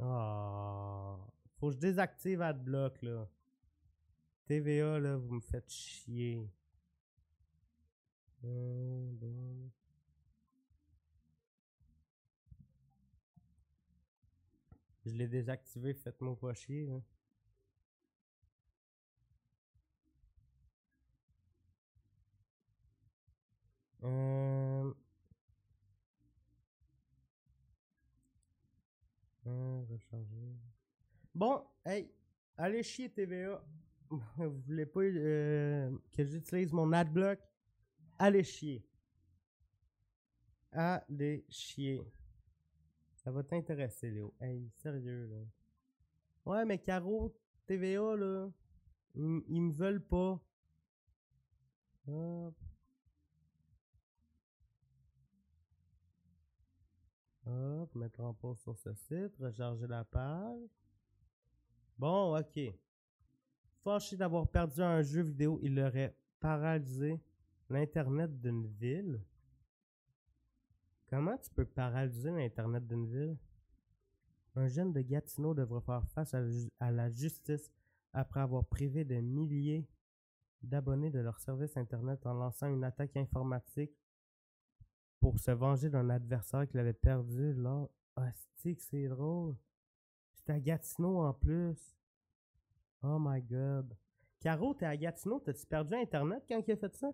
Ah. 0.00 1.16
Faut 1.58 1.68
que 1.68 1.74
je 1.74 1.78
désactive 1.78 2.42
AdBlock, 2.42 3.02
là. 3.02 3.28
TVA, 4.46 4.98
là, 4.98 5.16
vous 5.16 5.34
me 5.34 5.40
faites 5.40 5.70
chier. 5.70 6.48
Je 15.04 15.10
l'ai 15.14 15.26
désactivé, 15.26 15.94
faites-moi 15.94 16.36
pas 16.38 16.54
chier, 16.54 16.86
Euh... 29.48 30.54
Bon, 31.34 31.64
hey, 31.84 32.10
allez 32.56 32.82
chier 32.82 33.08
TVA. 33.08 33.64
Vous 34.10 34.60
voulez 34.66 34.86
pas 34.86 35.00
euh, 35.00 35.90
que 36.16 36.24
j'utilise 36.24 36.72
mon 36.72 36.92
adblock? 36.92 37.38
Allez 38.18 38.44
chier. 38.44 38.84
Allez 40.72 41.44
chier. 41.48 42.02
Ça 43.16 43.30
va 43.30 43.42
t'intéresser, 43.42 44.10
Léo. 44.10 44.34
Hey, 44.40 44.70
sérieux, 44.74 45.26
là. 45.26 45.44
Ouais, 46.46 46.64
mais 46.64 46.78
Caro, 46.78 47.34
TVA, 47.66 48.16
là, 48.16 48.50
ils, 49.14 49.42
ils 49.48 49.62
me 49.62 49.72
veulent 49.72 50.04
pas. 50.04 50.42
Hop, 57.48 57.94
mettre 57.94 58.20
en 58.20 58.34
pause 58.34 58.58
sur 58.58 58.76
ce 58.76 58.92
site, 58.92 59.34
recharger 59.40 59.86
la 59.86 60.04
page. 60.04 60.68
Bon, 61.96 62.38
ok. 62.38 62.60
Fâché 63.82 64.16
d'avoir 64.16 64.46
perdu 64.48 64.82
un 64.82 65.00
jeu 65.00 65.22
vidéo, 65.22 65.58
il 65.62 65.80
aurait 65.80 66.14
paralysé 66.40 67.18
l'Internet 67.70 68.38
d'une 68.40 68.66
ville. 68.66 69.20
Comment 71.08 71.38
tu 71.38 71.50
peux 71.50 71.64
paralyser 71.64 72.30
l'Internet 72.30 72.86
d'une 72.86 73.06
ville? 73.06 73.36
Un 74.54 74.68
jeune 74.68 74.92
de 74.92 75.00
Gatineau 75.00 75.54
devrait 75.54 75.80
faire 75.80 76.06
face 76.08 76.34
à 76.34 76.90
la 76.90 77.08
justice 77.10 77.70
après 78.12 78.40
avoir 78.40 78.64
privé 78.66 79.04
de 79.04 79.16
milliers 79.20 79.88
d'abonnés 80.62 81.10
de 81.10 81.20
leur 81.20 81.38
service 81.38 81.76
Internet 81.76 82.26
en 82.26 82.34
lançant 82.34 82.68
une 82.68 82.84
attaque 82.84 83.16
informatique 83.16 83.92
pour 85.20 85.38
se 85.38 85.50
venger 85.50 85.90
d'un 85.90 86.10
adversaire 86.10 86.66
qu'il 86.68 86.78
avait 86.80 86.92
perdu 86.92 87.52
là. 87.54 87.88
Ah, 88.16 88.30
c'est 88.56 89.08
drôle? 89.08 89.56
C'était 90.34 90.52
à 90.52 90.60
Gatineau 90.60 91.20
en 91.20 91.32
plus. 91.32 91.96
Oh 93.02 93.18
my 93.20 93.40
god. 93.42 93.96
Caro, 94.40 94.74
t'es 94.74 94.86
à 94.86 94.96
Gatineau, 94.96 95.40
t'as-tu 95.40 95.66
perdu 95.66 95.94
Internet 95.94 96.44
quand 96.48 96.62
il 96.66 96.72
a 96.72 96.76
fait 96.76 96.94
ça? 96.96 97.12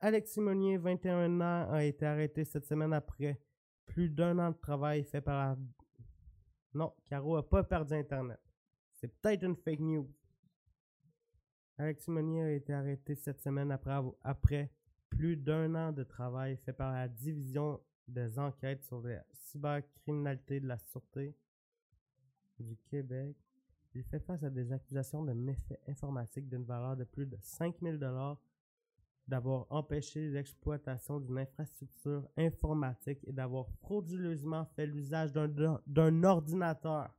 Alex 0.00 0.32
Simonier, 0.32 0.78
21 0.78 1.40
ans, 1.40 1.70
a 1.70 1.84
été 1.84 2.06
arrêté 2.06 2.44
cette 2.44 2.64
semaine 2.64 2.92
après 2.94 3.38
plus 3.84 4.08
d'un 4.08 4.38
an 4.38 4.50
de 4.50 4.56
travail 4.56 5.04
fait 5.04 5.20
par 5.20 5.36
la... 5.36 5.58
Non, 6.72 6.94
Caro 7.04 7.36
a 7.36 7.46
pas 7.46 7.64
perdu 7.64 7.94
Internet. 7.94 8.40
C'est 8.94 9.08
peut-être 9.08 9.42
une 9.42 9.56
fake 9.56 9.80
news. 9.80 10.10
Alex 11.76 12.04
Simonier 12.04 12.42
a 12.42 12.52
été 12.52 12.72
arrêté 12.72 13.14
cette 13.14 13.40
semaine 13.40 13.70
après 13.70 14.70
plus 15.10 15.36
d'un 15.36 15.74
an 15.74 15.92
de 15.92 16.02
travail 16.02 16.56
fait 16.56 16.72
par 16.72 16.92
la 16.92 17.08
division 17.08 17.80
des 18.08 18.38
enquêtes 18.38 18.82
sur 18.84 19.02
la 19.02 19.22
cybercriminalité 19.32 20.60
de 20.60 20.66
la 20.66 20.78
Sûreté 20.78 21.36
du 22.58 22.76
Québec. 22.76 23.36
Il 23.94 24.04
fait 24.04 24.20
face 24.20 24.42
à 24.42 24.50
des 24.50 24.72
accusations 24.72 25.24
de 25.24 25.32
méfaits 25.32 25.80
informatiques 25.88 26.48
d'une 26.48 26.64
valeur 26.64 26.96
de 26.96 27.04
plus 27.04 27.26
de 27.26 27.36
5000 27.40 27.98
dollars 27.98 28.40
d'avoir 29.26 29.66
empêché 29.70 30.28
l'exploitation 30.28 31.20
d'une 31.20 31.38
infrastructure 31.38 32.28
informatique 32.36 33.20
et 33.24 33.32
d'avoir 33.32 33.68
frauduleusement 33.80 34.64
fait 34.74 34.86
l'usage 34.86 35.32
d'un 35.32 36.24
ordinateur. 36.24 37.14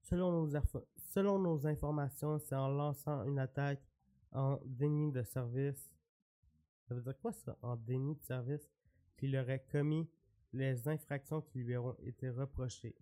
Selon 0.00 0.32
nos, 0.32 0.60
selon 0.96 1.38
nos 1.38 1.66
informations, 1.66 2.38
c'est 2.38 2.54
en 2.54 2.68
lançant 2.68 3.24
une 3.24 3.38
attaque 3.38 3.82
en 4.36 4.60
déni 4.64 5.10
de 5.10 5.22
service. 5.22 5.90
Ça 6.86 6.94
veut 6.94 7.00
dire 7.00 7.18
quoi 7.18 7.32
ça, 7.32 7.58
en 7.62 7.74
déni 7.74 8.14
de 8.14 8.22
service? 8.22 8.70
Qu'il 9.16 9.36
aurait 9.36 9.64
commis 9.72 10.08
les 10.52 10.86
infractions 10.86 11.40
qui 11.40 11.60
lui 11.60 11.74
auront 11.74 11.96
été 12.00 12.28
reprochées? 12.28 12.94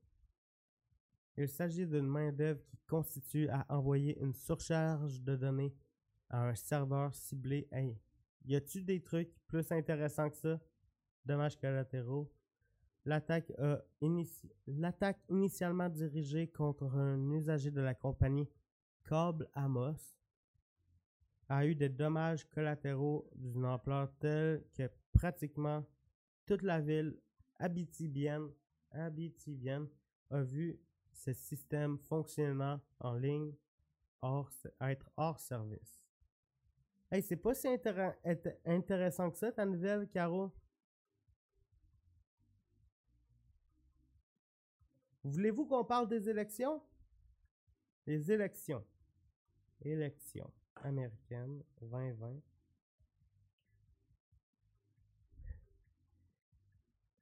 Il 1.37 1.49
s'agit 1.49 1.87
d'une 1.87 2.07
main-d'œuvre 2.07 2.65
qui 2.65 2.79
constitue 2.87 3.49
à 3.49 3.67
envoyer 3.69 4.17
une 4.21 4.33
surcharge 4.33 5.21
de 5.21 5.35
données 5.35 5.75
à 6.31 6.49
un 6.49 6.55
serveur 6.55 7.13
ciblé. 7.13 7.67
Hey, 7.73 7.99
y 8.47 8.55
a-tu 8.55 8.85
des 8.85 9.03
trucs 9.03 9.35
plus 9.49 9.71
intéressants 9.73 10.31
que 10.31 10.37
ça? 10.37 10.61
Dommages 11.25 11.59
collatéraux. 11.59 12.33
L'attaque 13.05 13.53
L'attaque 14.67 15.21
initialement 15.29 15.89
dirigée 15.89 16.47
contre 16.47 16.95
un 16.95 17.31
usager 17.33 17.73
de 17.73 17.81
la 17.81 17.95
compagnie 17.95 18.49
Cable 19.05 19.49
Amos 19.55 20.15
a 21.49 21.67
eu 21.67 21.75
des 21.75 21.89
dommages 21.89 22.45
collatéraux 22.49 23.29
d'une 23.35 23.65
ampleur 23.67 24.11
telle 24.19 24.65
que 24.77 24.91
pratiquement 25.13 25.85
toute 26.47 26.63
la 26.63 26.81
ville 26.81 27.19
abitibienne, 27.59 28.51
abitibienne 28.91 29.89
a 30.31 30.43
vu 30.43 30.79
ce 31.13 31.33
système 31.33 31.99
fonctionnant 31.99 32.81
en 33.01 33.15
ligne, 33.15 33.53
hors, 34.23 34.51
être 34.81 35.11
hors 35.17 35.39
service. 35.39 36.03
Hey, 37.11 37.23
c'est 37.23 37.37
pas 37.37 37.55
si 37.55 37.69
intér- 37.69 38.17
int- 38.25 38.57
intéressant 38.65 39.31
que 39.31 39.39
ça, 39.39 39.53
ta 39.53 39.65
nouvelle, 39.65 40.09
Caro? 40.09 40.51
Voulez-vous 45.23 45.67
qu'on 45.67 45.85
parle 45.85 46.09
des 46.09 46.29
élections? 46.29 46.83
Les 48.07 48.31
élections. 48.33 48.85
Élections 49.83 50.53
américaines 50.83 51.63
2020. 51.81 52.41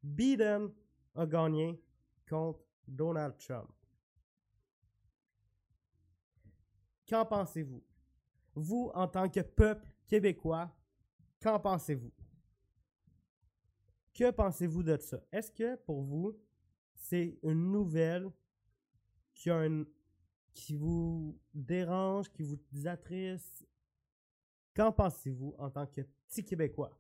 Biden 0.02 0.72
a 1.14 1.26
gagné 1.26 1.80
contre 2.28 2.60
Donald 2.86 3.36
Trump. 3.38 3.70
Qu'en 7.08 7.24
pensez-vous? 7.26 7.82
Vous, 8.54 8.90
en 8.94 9.06
tant 9.08 9.28
que 9.28 9.40
peuple 9.40 9.86
québécois, 10.06 10.70
qu'en 11.40 11.60
pensez-vous? 11.60 12.12
Que 14.14 14.30
pensez-vous 14.30 14.82
de 14.82 14.96
ça? 14.98 15.22
Est-ce 15.30 15.50
que 15.52 15.76
pour 15.76 16.02
vous, 16.02 16.36
c'est 16.94 17.38
une 17.42 17.70
nouvelle 17.72 18.30
qui, 19.34 19.50
a 19.50 19.56
un- 19.56 19.84
qui 20.54 20.76
vous 20.76 21.40
dérange, 21.54 22.30
qui 22.30 22.42
vous 22.42 22.86
attriste? 22.86 23.66
Qu'en 24.74 24.92
pensez-vous 24.92 25.54
en 25.58 25.70
tant 25.70 25.86
que 25.86 26.00
petit 26.00 26.44
Québécois? 26.44 26.98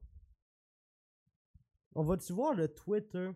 On 1.94 2.02
va-tu 2.02 2.32
voir 2.32 2.54
le 2.54 2.68
Twitter? 2.68 3.30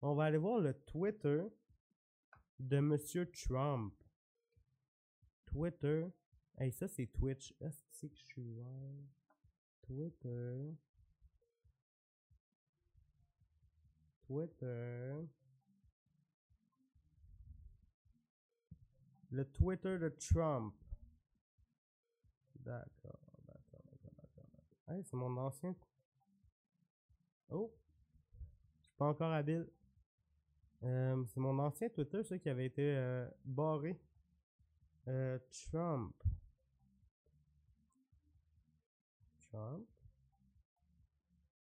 On 0.00 0.14
va 0.14 0.24
aller 0.24 0.38
voir 0.38 0.60
le 0.60 0.74
Twitter 0.74 1.42
de 2.58 2.80
Monsieur 2.80 3.30
Trump. 3.30 3.94
Twitter. 5.46 6.06
Hey, 6.56 6.72
ça 6.72 6.88
c'est 6.88 7.06
Twitch. 7.06 7.54
Est-ce 7.60 8.06
que 8.06 8.14
je 8.14 8.22
suis? 8.22 8.58
Twitter. 9.82 10.74
Twitter. 14.22 15.14
Le 19.30 19.44
Twitter 19.44 19.98
de 19.98 20.08
Trump. 20.08 20.74
D'accord, 22.56 23.18
d'accord, 23.46 23.82
d'accord, 24.02 24.24
d'accord. 24.36 24.64
Hey, 24.88 25.04
c'est 25.04 25.16
mon 25.16 25.36
ancien. 25.36 25.74
Oh! 27.50 27.72
Je 28.80 28.86
suis 28.86 28.94
pas 28.96 29.06
encore 29.06 29.32
habile. 29.32 29.68
Euh, 30.84 31.24
c'est 31.26 31.40
mon 31.40 31.58
ancien 31.58 31.88
Twitter, 31.88 32.22
ça, 32.22 32.38
qui 32.38 32.48
avait 32.48 32.66
été 32.66 32.96
euh, 32.96 33.28
barré. 33.44 34.00
Euh, 35.08 35.38
Trump. 35.50 36.14
Trump. 39.50 39.86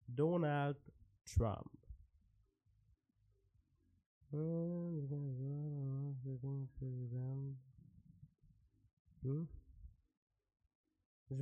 Donald 0.08 0.76
Trump. 1.24 1.83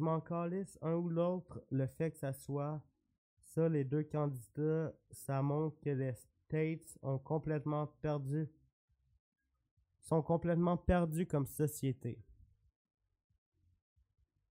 Je 0.02 0.78
un 0.82 0.94
ou 0.94 1.08
l'autre, 1.08 1.62
le 1.70 1.86
fait 1.86 2.10
que 2.10 2.16
ça 2.16 2.32
soit 2.32 2.82
ça, 3.40 3.68
les 3.68 3.84
deux 3.84 4.04
candidats, 4.04 4.92
ça 5.10 5.42
montre 5.42 5.78
que 5.80 5.90
les 5.90 6.14
States 6.14 6.98
ont 7.02 7.18
complètement 7.18 7.86
perdu, 7.86 8.48
sont 10.00 10.22
complètement 10.22 10.76
perdus 10.76 11.26
comme 11.26 11.46
société. 11.46 12.18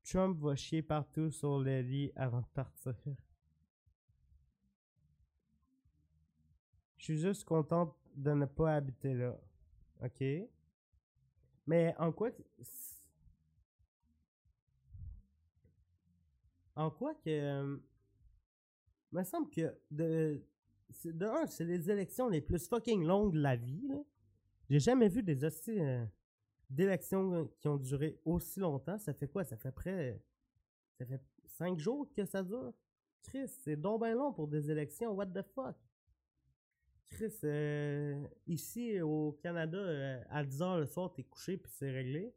Trump 0.03 0.39
va 0.39 0.55
chier 0.55 0.81
partout 0.81 1.31
sur 1.31 1.59
le 1.59 1.81
lit 1.81 2.11
avant 2.15 2.41
de 2.41 2.47
partir. 2.53 2.93
Je 6.97 7.03
suis 7.03 7.17
juste 7.17 7.45
contente 7.45 7.95
de 8.15 8.31
ne 8.31 8.45
pas 8.45 8.75
habiter 8.75 9.13
là. 9.13 9.35
OK? 10.03 10.23
Mais 11.65 11.95
en 11.97 12.11
quoi... 12.11 12.29
En 16.75 16.89
quoi 16.89 17.13
que... 17.15 17.29
euh, 17.29 17.77
me 19.11 19.23
semble 19.23 19.49
que 19.49 19.73
de... 19.89 20.41
De 21.05 21.25
un, 21.25 21.47
c'est 21.47 21.63
les 21.63 21.89
élections 21.89 22.27
les 22.27 22.41
plus 22.41 22.67
fucking 22.67 23.05
longues 23.05 23.33
de 23.33 23.39
la 23.39 23.55
vie. 23.55 23.89
J'ai 24.69 24.79
jamais 24.79 25.07
vu 25.07 25.23
des 25.23 25.45
hosties 25.45 25.79
euh, 25.79 26.05
d'élections 26.69 27.33
euh, 27.33 27.45
qui 27.59 27.69
ont 27.69 27.77
duré 27.77 28.19
aussi 28.25 28.59
longtemps. 28.59 28.97
Ça 28.97 29.13
fait 29.13 29.27
quoi? 29.27 29.43
Ça 29.43 29.55
fait 29.55 29.71
près... 29.71 30.21
Ça 30.97 31.05
fait 31.05 31.21
cinq 31.45 31.79
jours 31.79 32.11
que 32.13 32.25
ça 32.25 32.43
dure? 32.43 32.73
Chris, 33.23 33.47
c'est 33.47 33.75
donc 33.77 34.01
long 34.05 34.33
pour 34.33 34.47
des 34.47 34.69
élections. 34.69 35.11
What 35.13 35.27
the 35.27 35.43
fuck? 35.55 35.77
Chris, 37.07 37.39
euh, 37.43 38.27
ici 38.47 38.99
au 39.01 39.33
Canada, 39.41 40.23
à 40.29 40.43
10h 40.43 40.79
le 40.79 40.85
soir, 40.85 41.11
t'es 41.13 41.23
couché 41.23 41.57
puis 41.57 41.71
c'est 41.73 41.91
réglé. 41.91 42.33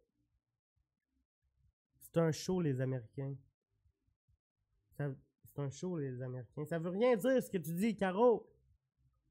C'est 1.98 2.16
un 2.18 2.30
show, 2.32 2.60
les 2.60 2.80
Américains. 2.80 3.34
C'est 4.96 5.58
un 5.58 5.70
show, 5.70 5.98
les 5.98 6.20
Américains. 6.22 6.64
Ça 6.64 6.78
veut 6.78 6.90
rien 6.90 7.16
dire 7.16 7.42
ce 7.42 7.50
que 7.50 7.58
tu 7.58 7.72
dis, 7.74 7.96
Caro. 7.96 8.48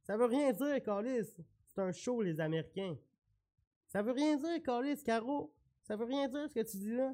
Ça 0.04 0.18
veut 0.18 0.26
rien 0.26 0.52
dire, 0.52 0.82
Calis. 0.84 1.30
C'est 1.66 1.82
un 1.82 1.92
show, 1.92 2.22
les 2.22 2.40
Américains. 2.40 2.98
Ça 3.88 4.02
veut 4.02 4.12
rien 4.12 4.38
dire, 4.38 4.62
Calis, 4.64 5.04
Caro. 5.04 5.54
Ça 5.84 5.96
veut 5.96 6.06
rien 6.06 6.28
dire 6.28 6.50
ce 6.50 6.54
que 6.54 6.70
tu 6.70 6.78
dis 6.78 6.96
là. 6.96 7.14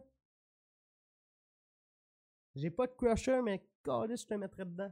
J'ai 2.55 2.71
pas 2.71 2.87
de 2.87 2.93
crusher, 2.93 3.41
mais 3.41 3.65
Calis, 3.83 4.17
je 4.17 4.25
te 4.25 4.33
mettrais 4.33 4.65
dedans. 4.65 4.91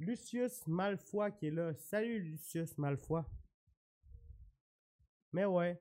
Lucius 0.00 0.66
Malfoy 0.66 1.30
qui 1.36 1.48
est 1.48 1.50
là. 1.50 1.74
Salut 1.74 2.20
Lucius 2.20 2.78
Malfoy. 2.78 3.22
Mais 5.32 5.44
ouais. 5.44 5.80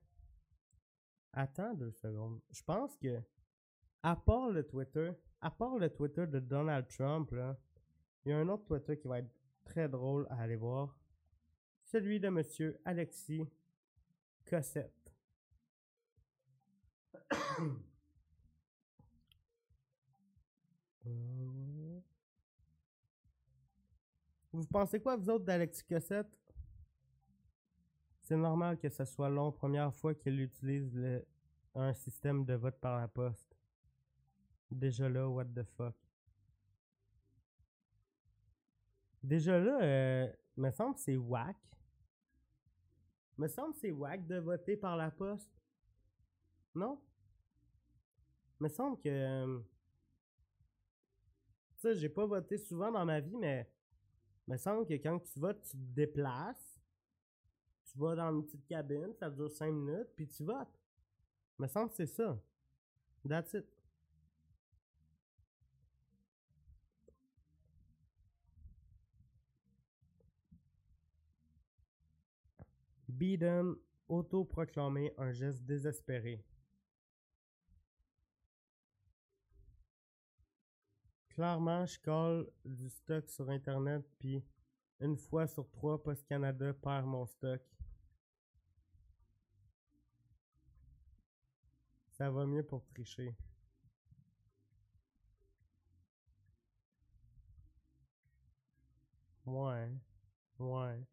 Attends 1.32 1.74
deux 1.74 1.92
secondes. 1.94 2.42
Je 2.50 2.62
pense 2.64 2.98
que, 2.98 3.22
à 4.04 4.16
part 4.16 4.50
le 4.50 4.64
Twitter, 4.66 5.12
à 5.42 5.52
part 5.52 5.78
le 5.78 5.90
Twitter 5.90 6.26
de 6.28 6.40
Donald 6.40 6.88
Trump, 6.88 7.34
il 8.26 8.30
y 8.30 8.34
a 8.34 8.38
un 8.38 8.50
autre 8.50 8.66
Twitter 8.66 8.98
qui 8.98 9.08
va 9.08 9.20
être 9.20 9.32
très 9.64 9.88
drôle 9.88 10.28
à 10.30 10.42
aller 10.42 10.56
voir. 10.56 10.96
Celui 11.84 12.20
de 12.20 12.30
Monsieur 12.30 12.80
Alexis 12.86 13.48
Cossette. 14.46 15.14
Vous 24.52 24.66
pensez 24.66 25.00
quoi, 25.00 25.16
vous 25.16 25.30
autres, 25.30 25.46
d'Alexis 25.46 25.86
Cossette? 25.86 26.28
C'est 28.22 28.36
normal 28.36 28.78
que 28.78 28.90
ce 28.90 29.06
soit 29.06 29.30
long, 29.30 29.52
première 29.52 29.94
fois 29.94 30.14
qu'il 30.14 30.42
utilise 30.42 31.00
un 31.76 31.94
système 31.94 32.46
de 32.46 32.56
vote 32.56 32.78
par 32.80 33.00
la 33.00 33.08
poste. 33.08 33.59
Déjà 34.72 35.10
là, 35.10 35.28
what 35.28 35.46
the 35.56 35.64
fuck. 35.64 35.96
Déjà 39.24 39.60
là, 39.60 39.82
euh, 39.82 40.34
me 40.58 40.72
semble 40.72 40.96
que 40.96 41.02
c'est 41.02 41.18
whack. 41.18 41.58
Me 43.38 43.48
semble 43.48 43.74
que 43.74 43.80
c'est 43.80 43.92
whack 43.92 44.26
de 44.28 44.38
voter 44.38 44.78
par 44.78 44.96
la 44.98 45.12
poste. 45.12 45.50
Non? 46.76 47.00
Me 48.60 48.68
semble 48.70 48.98
que... 49.02 49.10
euh, 49.10 49.60
Tu 51.76 51.82
sais, 51.82 51.96
j'ai 51.96 52.10
pas 52.10 52.26
voté 52.26 52.58
souvent 52.58 52.92
dans 52.92 53.06
ma 53.06 53.20
vie, 53.20 53.38
mais 53.38 53.70
me 54.48 54.58
semble 54.58 54.86
que 54.86 54.94
quand 54.96 55.20
tu 55.20 55.40
votes, 55.40 55.62
tu 55.64 55.72
te 55.72 55.78
déplaces. 55.96 56.80
Tu 57.92 57.98
vas 57.98 58.16
dans 58.16 58.32
une 58.32 58.46
petite 58.46 58.66
cabine, 58.68 59.14
ça 59.20 59.30
dure 59.30 59.50
5 59.52 59.72
minutes, 59.72 60.10
puis 60.16 60.28
tu 60.28 60.44
votes. 60.44 60.68
Me 61.58 61.68
semble 61.68 61.90
que 61.90 61.96
c'est 61.96 62.06
ça. 62.08 62.38
That's 63.28 63.54
it. 63.54 63.66
Biden 73.20 73.76
autoproclamé 74.08 75.14
un 75.18 75.34
geste 75.34 75.66
désespéré. 75.66 76.42
Clairement, 81.28 81.86
je 81.86 82.00
colle 82.00 82.50
du 82.64 82.90
stock 82.90 83.28
sur 83.28 83.50
Internet, 83.50 84.06
puis 84.20 84.42
une 85.02 85.18
fois 85.18 85.48
sur 85.48 85.70
trois, 85.70 86.02
Post 86.02 86.26
Canada 86.28 86.74
perd 86.74 87.06
mon 87.06 87.26
stock. 87.26 87.62
Ça 92.12 92.32
va 92.32 92.46
mieux 92.46 92.64
pour 92.64 92.86
tricher. 92.86 93.36
Ouais. 99.46 99.90
Ouais. 100.60 101.06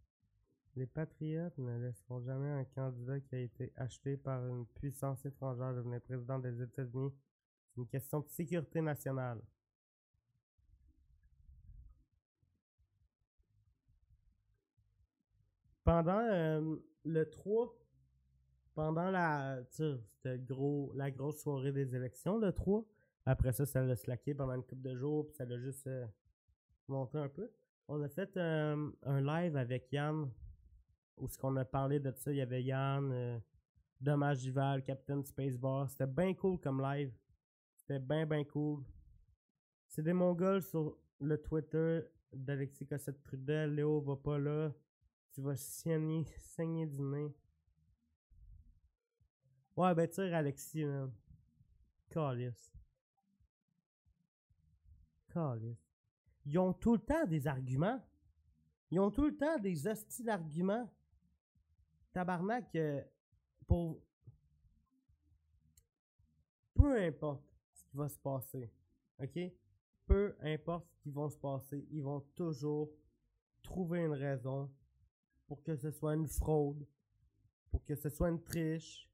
Les 0.76 0.86
patriotes 0.86 1.56
ne 1.56 1.78
laisseront 1.78 2.20
jamais 2.20 2.50
un 2.50 2.64
candidat 2.64 3.18
qui 3.20 3.34
a 3.34 3.40
été 3.40 3.72
acheté 3.76 4.18
par 4.18 4.46
une 4.46 4.66
puissance 4.66 5.24
étrangère 5.24 5.74
devenir 5.74 6.02
président 6.02 6.38
des 6.38 6.60
États-Unis. 6.62 7.14
C'est 7.70 7.80
une 7.80 7.88
question 7.88 8.20
de 8.20 8.28
sécurité 8.28 8.82
nationale. 8.82 9.40
Pendant 15.82 16.18
euh, 16.18 16.76
le 17.04 17.30
3, 17.30 17.74
pendant 18.74 19.10
la, 19.10 19.62
grosse 21.10 21.40
soirée 21.40 21.72
des 21.72 21.96
élections, 21.96 22.36
le 22.36 22.52
3, 22.52 22.84
après 23.24 23.52
ça, 23.52 23.64
ça 23.64 23.80
l'a 23.80 23.96
slacké 23.96 24.34
pendant 24.34 24.52
une 24.52 24.62
couple 24.62 24.82
de 24.82 24.94
jours, 24.94 25.26
puis 25.26 25.36
ça 25.36 25.46
l'a 25.46 25.58
juste 25.58 25.86
euh, 25.86 26.06
monté 26.86 27.16
un 27.16 27.30
peu. 27.30 27.50
On 27.88 28.02
a 28.02 28.08
fait 28.10 28.36
euh, 28.36 28.90
un 29.04 29.20
live 29.22 29.56
avec 29.56 29.90
Yann, 29.90 30.28
où 31.16 31.28
ce 31.28 31.38
qu'on 31.38 31.56
a 31.56 31.64
parlé 31.64 31.98
de 32.00 32.12
ça, 32.12 32.30
il 32.30 32.36
y 32.36 32.40
avait 32.40 32.62
Yann, 32.62 33.10
euh, 33.12 33.38
Dommage 34.00 34.38
Gival, 34.38 34.84
Captain 34.84 35.22
Spacebar. 35.22 35.88
C'était 35.90 36.06
bien 36.06 36.34
cool 36.34 36.58
comme 36.58 36.82
live. 36.82 37.12
C'était 37.76 37.98
bien, 37.98 38.26
bien 38.26 38.44
cool. 38.44 38.84
C'est 39.88 40.02
des 40.02 40.12
Mongols 40.12 40.62
sur 40.62 40.96
le 41.20 41.40
Twitter 41.40 42.00
d'Alexis 42.32 42.86
Cossette 42.86 43.22
Trudel. 43.22 43.74
Léo 43.74 44.00
va 44.00 44.16
pas 44.16 44.38
là. 44.38 44.72
Tu 45.32 45.40
vas 45.40 45.56
saigner, 45.56 46.24
du 46.86 47.00
nez. 47.00 47.34
Ouais, 49.76 49.94
ben 49.94 50.08
tire 50.08 50.34
Alexis, 50.34 50.84
man. 50.84 51.12
Calice. 52.08 52.72
Calice. 55.28 55.86
Ils 56.46 56.58
ont 56.58 56.72
tout 56.72 56.94
le 56.94 57.00
temps 57.00 57.26
des 57.26 57.46
arguments. 57.46 58.02
Ils 58.90 59.00
ont 59.00 59.10
tout 59.10 59.26
le 59.26 59.36
temps 59.36 59.58
des 59.58 59.86
hosties 59.86 60.22
d'arguments. 60.22 60.88
Tabarnak, 62.16 62.74
euh, 62.76 63.02
pour. 63.66 64.00
Peu 66.72 66.96
importe 67.04 67.44
ce 67.74 67.84
qui 67.84 67.94
va 67.94 68.08
se 68.08 68.18
passer, 68.18 68.72
ok? 69.18 69.38
Peu 70.06 70.34
importe 70.40 70.88
ce 70.88 71.02
qui 71.02 71.10
va 71.10 71.28
se 71.28 71.36
passer, 71.36 71.86
ils 71.90 72.02
vont 72.02 72.20
toujours 72.34 72.90
trouver 73.62 74.00
une 74.00 74.14
raison 74.14 74.72
pour 75.46 75.62
que 75.62 75.76
ce 75.76 75.90
soit 75.90 76.14
une 76.14 76.26
fraude, 76.26 76.86
pour 77.70 77.84
que 77.84 77.94
ce 77.94 78.08
soit 78.08 78.30
une 78.30 78.42
triche. 78.42 79.06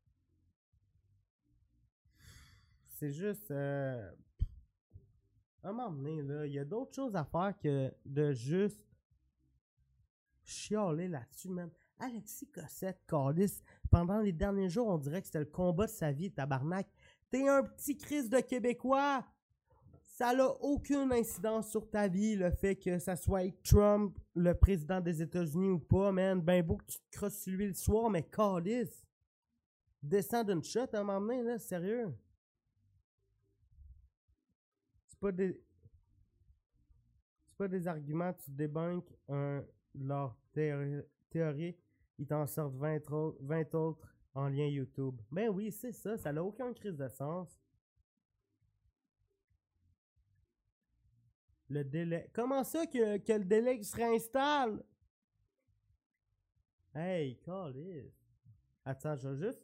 C'est 2.87 3.11
juste. 3.11 3.51
Euh, 3.51 4.13
à 5.65 5.71
un 5.71 5.73
moment 5.73 5.91
donné, 5.91 6.23
là, 6.23 6.47
il 6.47 6.53
y 6.53 6.59
a 6.61 6.65
d'autres 6.65 6.95
choses 6.95 7.17
à 7.17 7.25
faire 7.25 7.59
que 7.59 7.93
de 8.07 8.31
juste 8.31 8.87
chialer 10.45 11.09
là-dessus, 11.09 11.49
même. 11.49 11.73
Alexis 12.03 12.49
Cossette, 12.49 13.01
Carlis, 13.07 13.63
pendant 13.89 14.19
les 14.19 14.33
derniers 14.33 14.69
jours, 14.69 14.89
on 14.89 14.99
dirait 14.99 15.21
que 15.21 15.27
c'était 15.29 15.39
le 15.39 15.45
combat 15.45 15.87
de 15.87 15.91
sa 15.93 16.11
vie, 16.11 16.33
tabarnak. 16.33 16.89
T'es 17.31 17.49
un 17.49 17.63
petit 17.63 17.97
Christ 17.97 18.29
de 18.29 18.41
Québécois! 18.41 19.25
Ça 20.05 20.35
n'a 20.35 20.49
aucune 20.61 21.13
incidence 21.13 21.71
sur 21.71 21.89
ta 21.89 22.09
vie, 22.09 22.35
le 22.35 22.51
fait 22.51 22.75
que 22.75 22.99
ça 22.99 23.15
soit 23.15 23.55
Trump, 23.63 24.19
le 24.35 24.53
président 24.53 25.01
des 25.01 25.23
États-Unis 25.23 25.71
ou 25.71 25.79
pas, 25.79 26.11
man. 26.11 26.41
Ben 26.41 26.67
beau 26.67 26.77
que 26.77 26.87
tu 26.87 26.99
te 26.99 27.17
crosses 27.17 27.47
lui 27.47 27.69
le 27.69 27.75
soir, 27.75 28.11
mais 28.11 28.25
Carlis, 28.25 28.91
descends 30.03 30.43
d'une 30.43 30.65
shot 30.65 30.89
à 30.93 30.99
un 30.99 31.05
moment 31.05 31.21
donné, 31.21 31.43
là, 31.45 31.59
sérieux. 31.59 32.13
C'est 35.07 35.21
pas 35.21 35.31
des. 35.31 35.63
C'est 37.47 37.57
pas 37.57 37.69
des 37.69 37.87
arguments, 37.87 38.33
tu 38.33 38.51
débunkes 38.51 39.15
un, 39.29 39.65
leur 39.95 40.37
théorie 40.53 41.77
ils 42.19 42.27
t'en 42.27 42.47
sortent 42.47 42.75
20, 42.77 43.11
autres- 43.11 43.39
20 43.41 43.75
autres 43.75 44.07
en 44.35 44.49
lien 44.49 44.67
YouTube. 44.67 45.21
Ben 45.31 45.49
oui, 45.49 45.71
c'est 45.73 45.93
ça, 45.93 46.17
ça 46.17 46.33
n'a 46.33 46.43
aucun 46.43 46.73
crise 46.73 46.97
de 46.97 47.09
sens. 47.09 47.59
Le 51.69 51.85
délai. 51.85 52.31
Comment 52.35 52.65
ça 52.65 52.87
que, 52.87 53.17
que 53.19 53.33
le 53.33 53.45
délai 53.45 53.83
se 53.83 53.97
réinstalle? 53.97 54.83
Hey, 56.95 57.39
calice. 57.41 58.13
Attends, 58.85 59.17
je 59.17 59.29
vais 59.29 59.47
juste. 59.47 59.63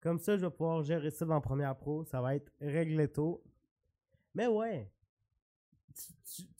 Comme 0.00 0.18
ça, 0.18 0.36
je 0.36 0.44
vais 0.44 0.50
pouvoir 0.50 0.82
gérer 0.82 1.10
ça 1.10 1.24
dans 1.24 1.40
Premiere 1.40 1.76
Pro. 1.76 2.04
Ça 2.04 2.20
va 2.20 2.34
être 2.34 2.52
réglé 2.60 3.08
tôt. 3.08 3.42
Mais 4.34 4.48
ouais. 4.48 4.90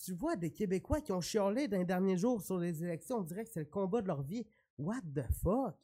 Tu, 0.04 0.12
vois 0.12 0.36
des 0.36 0.52
Québécois 0.52 1.00
qui 1.00 1.12
ont 1.12 1.20
chialé 1.20 1.66
dans 1.66 1.78
les 1.78 1.84
derniers 1.84 2.16
jours 2.16 2.40
sur 2.40 2.58
les 2.58 2.84
élections. 2.84 3.18
On 3.18 3.22
dirait 3.22 3.44
que 3.44 3.50
c'est 3.50 3.60
le 3.60 3.66
combat 3.66 4.02
de 4.02 4.06
leur 4.06 4.22
vie. 4.22 4.46
What 4.78 5.00
the 5.14 5.24
fuck? 5.42 5.76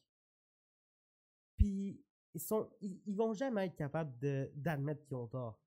Puis, 1.56 2.00
ils, 2.32 2.40
sont, 2.40 2.70
ils, 2.80 3.14
vont 3.14 3.32
jamais 3.32 3.66
être 3.66 3.76
capables 3.76 4.12
d'admettre 4.54 5.04
qu'ils 5.04 5.16
ont 5.16 5.26
tort. 5.26 5.60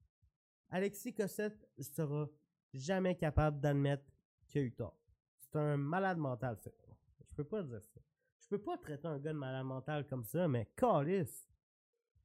Alexis 0.69 1.13
Cossette 1.13 1.67
sera 1.79 2.29
jamais 2.73 3.15
capable 3.15 3.59
d'admettre 3.59 4.05
qu'il 4.47 4.61
a 4.61 4.63
eu 4.63 4.73
tort. 4.73 4.97
C'est 5.39 5.55
un 5.57 5.77
malade 5.77 6.17
mental, 6.17 6.57
ça. 6.57 6.71
Je 7.29 7.35
peux 7.35 7.43
pas 7.43 7.61
dire 7.63 7.83
ça. 7.83 8.01
Je 8.39 8.47
peux 8.47 8.61
pas 8.61 8.77
traiter 8.77 9.07
un 9.07 9.19
gars 9.19 9.33
de 9.33 9.37
malade 9.37 9.65
mental 9.65 10.07
comme 10.07 10.23
ça, 10.23 10.47
mais 10.47 10.71
calice. 10.75 11.47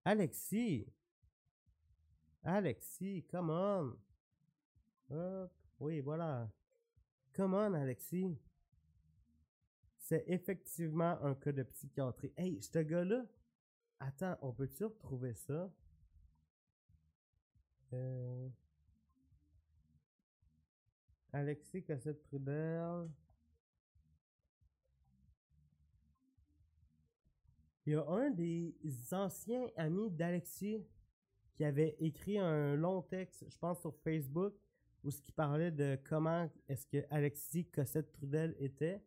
Alexis. 0.05 0.87
Alexis, 2.42 3.25
come 3.31 3.51
on. 3.51 3.97
Hop. 5.11 5.51
Oui, 5.81 6.01
voilà. 6.01 6.51
Come 7.35 7.55
on, 7.55 7.75
Alexis. 7.75 8.37
C'est 9.97 10.25
effectivement 10.27 11.23
un 11.23 11.35
cas 11.35 11.53
de 11.53 11.62
psychiatrie. 11.62 12.33
Hey, 12.37 12.62
ce 12.62 12.79
gars-là. 12.79 13.25
Attends, 14.01 14.37
on 14.42 14.53
peut-tu 14.53 14.85
retrouver 14.85 15.35
ça? 15.35 15.71
Euh... 17.92 18.49
Alexis 21.33 21.83
Cossette 21.83 22.23
Trudel. 22.23 23.09
Il 27.87 27.92
y 27.92 27.94
a 27.97 28.07
un 28.07 28.31
des 28.31 28.75
anciens 29.12 29.66
amis 29.77 30.11
d'Alexis 30.11 30.85
qui 31.55 31.64
avait 31.64 31.97
écrit 32.01 32.38
un 32.38 32.75
long 32.77 33.03
texte, 33.03 33.44
je 33.49 33.57
pense 33.59 33.81
sur 33.81 33.97
Facebook, 33.97 34.55
où 35.05 35.11
ce 35.11 35.21
qui 35.21 35.33
parlait 35.33 35.71
de 35.71 35.99
comment 36.05 36.51
est-ce 36.69 36.87
que 36.87 37.05
Alexis 37.11 37.67
Cossette 37.67 38.13
Trudel 38.13 38.55
était. 38.59 39.03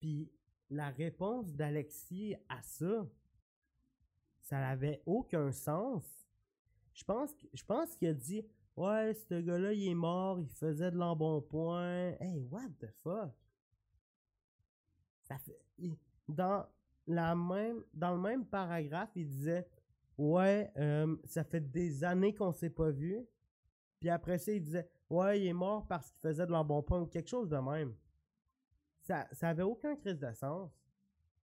Puis 0.00 0.30
la 0.70 0.90
réponse 0.90 1.52
d'Alexis 1.52 2.34
à 2.48 2.62
ça, 2.62 3.06
ça 4.40 4.60
n'avait 4.60 5.02
aucun 5.06 5.52
sens. 5.52 6.04
Je 6.94 7.04
pense, 7.04 7.30
je 7.52 7.64
pense 7.64 7.94
qu'il 7.96 8.08
a 8.08 8.14
dit 8.14 8.44
Ouais, 8.76 9.14
ce 9.14 9.40
gars-là, 9.40 9.72
il 9.72 9.88
est 9.88 9.94
mort, 9.94 10.38
il 10.38 10.48
faisait 10.48 10.90
de 10.90 10.96
l'embonpoint. 10.96 12.14
Hey, 12.20 12.38
what 12.50 12.68
the 12.78 12.90
fuck? 13.02 13.32
Dans, 16.28 16.66
la 17.06 17.34
même, 17.34 17.82
dans 17.94 18.14
le 18.14 18.20
même 18.20 18.44
paragraphe, 18.44 19.10
il 19.16 19.26
disait 19.26 19.66
Ouais, 20.18 20.70
euh, 20.76 21.16
ça 21.24 21.44
fait 21.44 21.60
des 21.60 22.04
années 22.04 22.34
qu'on 22.34 22.52
s'est 22.52 22.70
pas 22.70 22.90
vu. 22.90 23.26
Puis 24.00 24.10
après 24.10 24.38
ça, 24.38 24.52
il 24.52 24.62
disait 24.62 24.88
Ouais, 25.08 25.40
il 25.40 25.46
est 25.46 25.52
mort 25.52 25.86
parce 25.86 26.10
qu'il 26.10 26.20
faisait 26.20 26.46
de 26.46 26.52
l'embonpoint 26.52 27.00
ou 27.00 27.06
quelque 27.06 27.28
chose 27.28 27.48
de 27.48 27.56
même. 27.56 27.94
Ça, 29.02 29.28
ça 29.32 29.50
avait 29.50 29.62
aucun 29.62 29.94
crise 29.96 30.18
de 30.18 30.32
sens. 30.32 30.70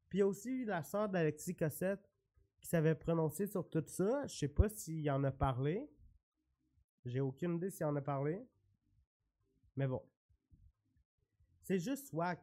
Puis 0.09 0.17
il 0.17 0.21
y 0.21 0.23
a 0.23 0.27
aussi 0.27 0.65
la 0.65 0.83
sœur 0.83 1.09
d'Alexis 1.09 1.55
Cossette 1.55 2.09
qui 2.59 2.67
s'avait 2.67 2.95
prononcé 2.95 3.47
sur 3.47 3.69
tout 3.69 3.83
ça. 3.87 4.27
Je 4.27 4.35
sais 4.35 4.47
pas 4.47 4.69
s'il 4.69 5.09
en 5.09 5.23
a 5.23 5.31
parlé. 5.31 5.89
J'ai 7.05 7.21
aucune 7.21 7.55
idée 7.55 7.69
s'il 7.69 7.85
en 7.85 7.95
a 7.95 8.01
parlé. 8.01 8.45
Mais 9.75 9.87
bon. 9.87 10.01
C'est 11.61 11.79
juste 11.79 12.11
whack. 12.13 12.39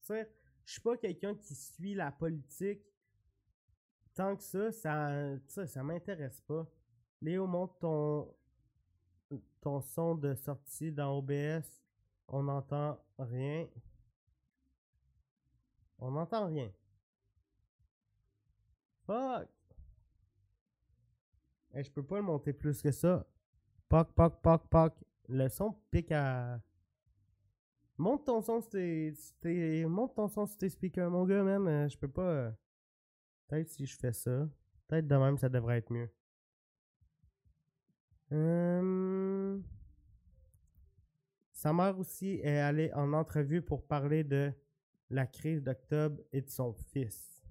Tu 0.00 0.06
sais, 0.06 0.30
je 0.64 0.72
suis 0.72 0.80
pas 0.80 0.96
quelqu'un 0.96 1.34
qui 1.34 1.54
suit 1.54 1.94
la 1.94 2.10
politique. 2.10 2.82
Tant 4.14 4.36
que 4.36 4.42
ça, 4.42 4.72
ça, 4.72 5.38
sais, 5.46 5.66
ça 5.66 5.82
m'intéresse 5.82 6.40
pas. 6.40 6.66
Léo, 7.22 7.46
monte 7.46 7.78
ton, 7.78 8.34
ton 9.60 9.80
son 9.80 10.14
de 10.14 10.34
sortie 10.34 10.90
dans 10.92 11.16
OBS. 11.18 11.62
On 12.28 12.42
n'entend 12.44 12.98
rien. 13.18 13.66
On 15.98 16.10
n'entend 16.12 16.46
rien. 16.46 16.70
Fuck. 19.06 19.48
Eh, 21.74 21.84
je 21.84 21.90
peux 21.90 22.02
pas 22.02 22.16
le 22.16 22.22
monter 22.22 22.52
plus 22.52 22.80
que 22.82 22.90
ça. 22.90 23.26
Poc, 23.88 24.12
poc, 24.14 24.40
poc, 24.42 24.62
poc. 24.68 24.94
Le 25.28 25.48
son 25.48 25.72
pique 25.90 26.12
à. 26.12 26.60
Monte 27.98 28.24
ton 28.26 28.40
son 28.40 28.60
sur 28.60 28.70
tes- 28.70 29.84
Monte 29.86 30.14
ton 30.14 30.26
son 30.28 30.46
sur 30.46 30.56
tes 30.56 30.68
speakers, 30.70 31.10
mon 31.10 31.24
gars, 31.26 31.42
man. 31.42 31.66
Euh, 31.68 31.88
Je 31.88 31.98
peux 31.98 32.08
pas. 32.08 32.22
euh, 32.22 32.50
Peut-être 33.48 33.68
si 33.68 33.84
je 33.86 33.96
fais 33.96 34.12
ça. 34.12 34.48
Peut-être 34.88 35.06
de 35.08 35.16
même, 35.16 35.36
ça 35.38 35.48
devrait 35.48 35.78
être 35.78 35.92
mieux. 35.92 36.10
Hum, 38.30 39.64
Sa 41.52 41.72
mère 41.72 41.98
aussi 41.98 42.40
est 42.42 42.58
allée 42.58 42.92
en 42.94 43.12
entrevue 43.12 43.60
pour 43.60 43.86
parler 43.86 44.24
de 44.24 44.52
la 45.10 45.26
crise 45.26 45.62
d'octobre 45.62 46.20
et 46.32 46.40
de 46.40 46.48
son 46.48 46.72
fils. 46.72 47.42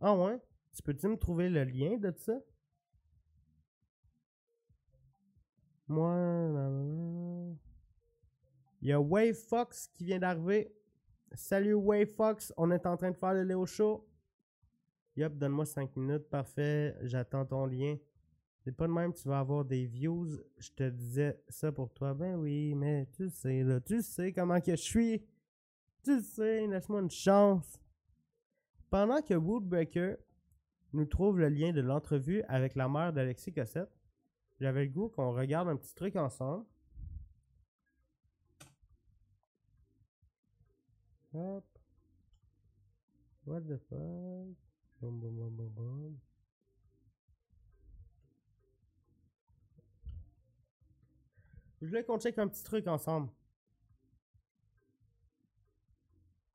Ah 0.00 0.16
ouais? 0.16 0.38
Tu 0.72 0.82
peux-tu 0.82 1.08
me 1.08 1.16
trouver 1.16 1.48
le 1.48 1.64
lien 1.64 1.98
de 1.98 2.12
ça? 2.16 2.40
Moi, 5.88 6.14
il 8.80 8.88
y 8.88 8.92
a 8.92 9.00
Wave 9.00 9.34
Fox 9.34 9.88
qui 9.88 10.04
vient 10.04 10.18
d'arriver. 10.18 10.72
Salut 11.34 11.74
Wave 11.74 12.08
Fox, 12.08 12.52
on 12.56 12.70
est 12.70 12.86
en 12.86 12.96
train 12.96 13.10
de 13.10 13.16
faire 13.16 13.34
le 13.34 13.42
Léo 13.44 13.66
Show. 13.66 14.08
Yup, 15.16 15.36
donne-moi 15.36 15.66
5 15.66 15.94
minutes, 15.96 16.28
parfait, 16.30 16.96
j'attends 17.02 17.44
ton 17.44 17.66
lien. 17.66 17.96
C'est 18.60 18.72
pas 18.72 18.86
de 18.86 18.92
même, 18.92 19.12
tu 19.12 19.28
vas 19.28 19.38
avoir 19.38 19.64
des 19.64 19.86
views. 19.86 20.28
Je 20.58 20.70
te 20.70 20.88
disais 20.90 21.40
ça 21.48 21.72
pour 21.72 21.92
toi. 21.92 22.14
Ben 22.14 22.36
oui, 22.36 22.74
mais 22.74 23.06
tu 23.12 23.30
sais, 23.30 23.62
là, 23.62 23.80
tu 23.80 24.02
sais 24.02 24.32
comment 24.32 24.60
que 24.60 24.72
je 24.72 24.82
suis. 24.82 25.22
Tu 26.02 26.20
sais, 26.20 26.66
laisse-moi 26.66 27.00
une 27.00 27.10
chance. 27.10 27.80
Pendant 28.90 29.22
que 29.22 29.34
Woodbreaker 29.34 30.16
nous 30.92 31.04
trouve 31.04 31.38
le 31.38 31.48
lien 31.48 31.72
de 31.72 31.80
l'entrevue 31.80 32.42
avec 32.48 32.74
la 32.74 32.88
mère 32.88 33.12
d'Alexis 33.12 33.52
Cossette, 33.52 33.90
j'avais 34.60 34.84
le 34.84 34.90
goût 34.90 35.08
qu'on 35.08 35.32
regarde 35.32 35.68
un 35.68 35.76
petit 35.76 35.94
truc 35.94 36.16
ensemble. 36.16 36.64
Hop. 41.34 41.64
What 43.46 43.60
the 43.62 43.78
fuck? 43.88 44.58
Je 51.80 51.86
voulais 51.86 52.02
qu'on 52.02 52.18
check 52.18 52.36
un 52.38 52.48
petit 52.48 52.64
truc 52.64 52.88
ensemble. 52.88 53.30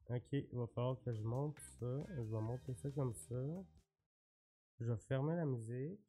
Ok, 0.09 0.33
il 0.33 0.47
va 0.51 0.67
falloir 0.67 0.97
que 1.03 1.13
je 1.13 1.21
monte 1.21 1.57
ça. 1.79 2.05
Je 2.15 2.21
vais 2.21 2.41
monter 2.41 2.73
ça 2.73 2.89
comme 2.91 3.13
ça. 3.13 3.35
Je 4.81 4.91
vais 4.91 4.97
fermer 5.07 5.35
la 5.37 5.45
musique. 5.45 5.99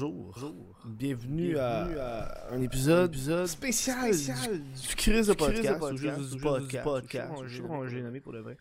Bonjour. 0.00 0.80
Bienvenue, 0.84 1.56
à, 1.58 2.50
un 2.50 2.60
épisode, 2.60 3.14
spécial, 3.46 4.10
du, 4.10 4.88
du 4.88 4.96
Crise 4.96 5.28
de 5.28 5.34
podcast, 5.34 5.82
ou 5.82 5.96
juste 5.96 6.34
du 6.34 6.40
podcast. 6.40 7.32
Je 7.44 7.56
sais 7.56 7.62
pas 7.62 7.68
comment 7.68 7.86
j'ai 7.86 8.02
nommé 8.02 8.20
pour 8.20 8.32
le 8.32 8.40
vrai. 8.40 8.56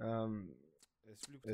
Euh, 0.00 0.42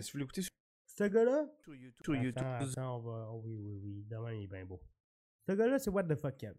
si 0.01 0.13
vous 0.13 0.19
l'écoutez? 0.19 0.43
sur 0.43 0.53
Ce 0.87 1.05
gars-là? 1.05 1.47
YouTube, 1.67 1.93
sur 2.05 2.15
YouTube, 2.15 2.43
Attends, 2.45 2.71
attends, 2.71 2.97
on 2.97 3.01
va. 3.01 3.29
oh 3.33 3.43
oui, 3.45 3.59
oui, 3.59 3.81
oui. 3.83 4.05
Demain, 4.09 4.33
il 4.33 4.45
est 4.45 4.47
bien 4.47 4.65
beau. 4.65 4.81
Ce 5.51 5.55
gars-là, 5.57 5.81
c'est 5.81 5.91
What 5.91 6.05
the 6.05 6.15
fuck 6.15 6.37
Kev. 6.37 6.55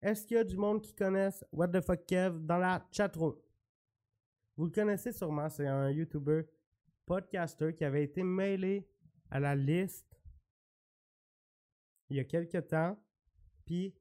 Est-ce 0.00 0.26
qu'il 0.26 0.38
y 0.38 0.40
a 0.40 0.44
du 0.44 0.56
monde 0.56 0.80
qui 0.80 0.94
connaisse 0.94 1.44
What 1.52 1.68
the 1.68 1.82
fuck 1.82 2.06
Kev 2.06 2.38
dans 2.40 2.56
la 2.56 2.88
chatroom? 2.90 3.36
Vous 4.56 4.64
le 4.64 4.70
connaissez 4.70 5.12
sûrement, 5.12 5.50
c'est 5.50 5.66
un 5.66 5.90
YouTuber 5.90 6.44
podcaster 7.04 7.74
qui 7.74 7.84
avait 7.84 8.02
été 8.02 8.22
mêlé 8.22 8.88
à 9.30 9.38
la 9.38 9.54
liste 9.54 10.18
il 12.08 12.16
y 12.16 12.20
a 12.20 12.24
quelques 12.24 12.68
temps. 12.68 12.98
Puis, 13.66 13.94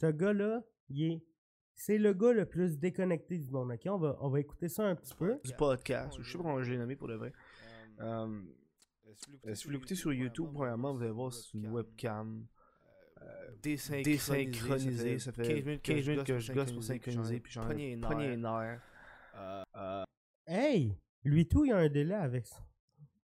ce 0.00 0.06
gars-là, 0.06 0.64
il 0.88 1.02
est. 1.02 1.26
C'est 1.74 1.98
le 1.98 2.14
gars 2.14 2.32
le 2.32 2.46
plus 2.46 2.78
déconnecté 2.78 3.36
du 3.36 3.50
monde, 3.50 3.72
ok? 3.72 3.82
On 3.88 3.98
va, 3.98 4.16
on 4.22 4.30
va 4.30 4.40
écouter 4.40 4.70
ça 4.70 4.86
un 4.86 4.94
petit 4.94 5.14
peu. 5.14 5.38
du 5.44 5.52
podcast, 5.52 6.16
je 6.18 6.32
sais 6.32 6.38
pas 6.38 6.44
comment 6.44 6.62
j'ai 6.62 6.78
nommé 6.78 6.96
pour 6.96 7.08
le 7.08 7.16
vrai. 7.16 7.34
Euh, 8.00 8.42
si 9.54 9.64
vous 9.66 9.70
l'écoutez 9.70 9.94
sur 9.94 10.12
YouTube, 10.12 10.48
premièrement, 10.52 10.94
vous 10.94 11.02
allez 11.02 11.10
voir 11.10 11.32
c'est 11.32 11.54
une 11.54 11.68
webcam 11.68 12.46
euh, 13.22 13.50
désynchronisée. 13.62 15.18
Ça 15.18 15.32
fait 15.32 15.80
15 15.82 16.08
minutes 16.08 16.24
que 16.24 16.38
je 16.38 16.52
gosse 16.52 16.72
pour 16.72 16.82
synchroniser, 16.82 17.40
puis 17.40 17.52
j'en 17.52 17.68
ai 17.70 17.96
pogné 17.96 18.32
une 18.32 18.44
heure. 18.44 18.80
Hey! 20.46 20.96
Lui 21.24 21.48
tout, 21.48 21.64
il 21.64 21.70
y 21.70 21.72
a 21.72 21.78
un 21.78 21.88
délai 21.88 22.14
avec 22.14 22.46
ça. 22.46 22.64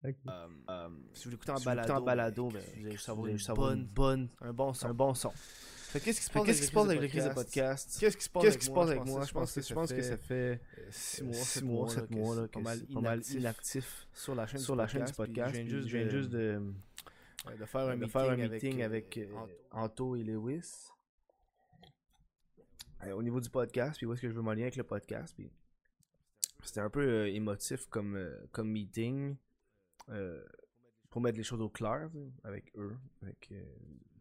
Euh, 0.04 0.88
si 1.14 1.24
vous 1.24 1.30
l'écoutez 1.30 1.52
en 1.52 1.60
balado, 1.60 1.94
en 1.94 2.00
balado 2.02 2.48
ben, 2.48 2.62
vous 2.76 2.86
allez 2.86 2.98
savoir 2.98 3.28
une 3.28 3.38
bonne, 3.54 3.86
bonne, 3.86 4.28
un 4.40 4.52
bon 4.52 4.74
son. 4.74 4.88
Un 4.88 4.94
bon 4.94 5.14
son. 5.14 5.32
Qu'est-ce 6.00 6.20
qui 6.20 6.26
se 6.26 6.30
passe, 6.30 6.46
qu'est-ce 6.46 6.60
qui 6.60 6.66
se 6.66 6.72
passe 6.72 6.86
avec 6.86 7.00
le 7.00 7.08
crise 7.08 7.24
de 7.24 7.34
podcast? 7.34 7.96
Qu'est-ce 8.00 8.16
qui 8.16 8.24
se 8.24 8.30
passe, 8.30 8.42
qu'est-ce 8.42 8.58
qui 8.58 8.66
se 8.66 8.70
passe 8.70 8.90
avec 8.90 9.04
moi? 9.04 9.24
Je 9.24 9.32
pense 9.32 9.52
que 9.52 9.60
je 9.60 9.74
pense 9.74 9.92
que 9.92 10.02
ça 10.02 10.16
fait 10.16 10.60
6 10.90 11.22
mois, 11.22 11.34
6 11.34 11.64
mois, 11.64 11.88
7 11.88 12.10
mois 12.10 12.36
là, 12.36 12.48
pas 12.48 13.00
mal 13.00 13.22
inactif. 13.30 14.08
sur 14.12 14.34
la 14.34 14.46
chaîne 14.46 14.60
sur 14.60 14.76
la 14.76 14.86
chaîne 14.86 15.04
du 15.04 15.12
podcast. 15.12 15.54
Je 15.54 15.96
viens 15.96 16.08
juste 16.08 16.30
de 16.30 16.62
de 17.58 17.64
faire 17.66 18.30
un 18.30 18.36
meeting 18.36 18.82
avec 18.82 19.20
Anto. 19.70 20.16
Et 20.16 20.22
Lewis. 20.22 20.88
Au 23.12 23.22
niveau 23.22 23.38
du 23.38 23.50
podcast, 23.50 23.98
puis 23.98 24.06
où 24.06 24.14
est-ce 24.14 24.22
que 24.22 24.30
je 24.30 24.32
veux 24.32 24.40
m'aligner 24.40 24.64
avec 24.64 24.76
le 24.76 24.84
podcast, 24.84 25.34
puis 25.36 25.50
c'était 26.62 26.80
un 26.80 26.88
peu 26.88 27.02
euh, 27.02 27.26
émotif 27.30 27.86
comme 27.90 28.16
euh, 28.16 28.34
comme 28.50 28.70
meeting 28.70 29.36
euh, 30.08 30.42
pour 31.10 31.20
mettre 31.20 31.36
les 31.36 31.44
choses 31.44 31.60
au 31.60 31.68
clair 31.68 32.10
avec 32.42 32.72
eux, 32.76 32.96
avec 33.22 33.52
euh, 33.52 33.62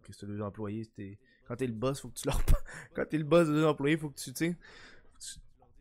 que 0.02 0.14
ces 0.14 0.26
deux 0.28 0.42
employés, 0.42 0.84
c'était 0.84 1.18
quand 1.48 1.56
t'es 1.56 1.68
le 1.68 1.74
boss, 1.74 2.02
faut 2.02 2.10
que 2.10 2.20
tu 2.20 2.28
leur 2.28 2.42
quand 2.94 3.06
t'es 3.06 3.18
le 3.18 3.24
boss 3.24 3.48
de 3.48 3.64
employés, 3.64 3.98
faut 3.98 4.10
que 4.10 4.20
tu 4.20 4.34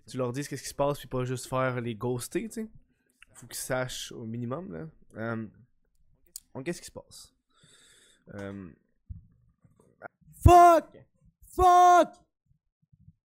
tu 0.07 0.17
leur 0.17 0.33
dises 0.33 0.49
qu'est-ce 0.49 0.63
qui 0.63 0.69
se 0.69 0.75
passe 0.75 0.99
puis 0.99 1.09
pas 1.09 1.25
juste 1.25 1.47
faire 1.47 1.81
les 1.81 1.95
ghoster, 1.95 2.49
tu 2.49 2.63
sais. 2.63 2.69
Faut 3.35 3.47
qu'ils 3.47 3.57
sachent 3.57 4.13
au 4.13 4.25
minimum 4.25 4.73
là. 4.73 4.89
Euh, 5.17 5.47
donc 6.55 6.65
qu'est-ce 6.65 6.81
qui 6.81 6.87
se 6.87 6.93
passe? 6.93 7.33
Euh, 8.35 8.71
Fuck! 10.43 10.99
Fuck! 11.43 12.15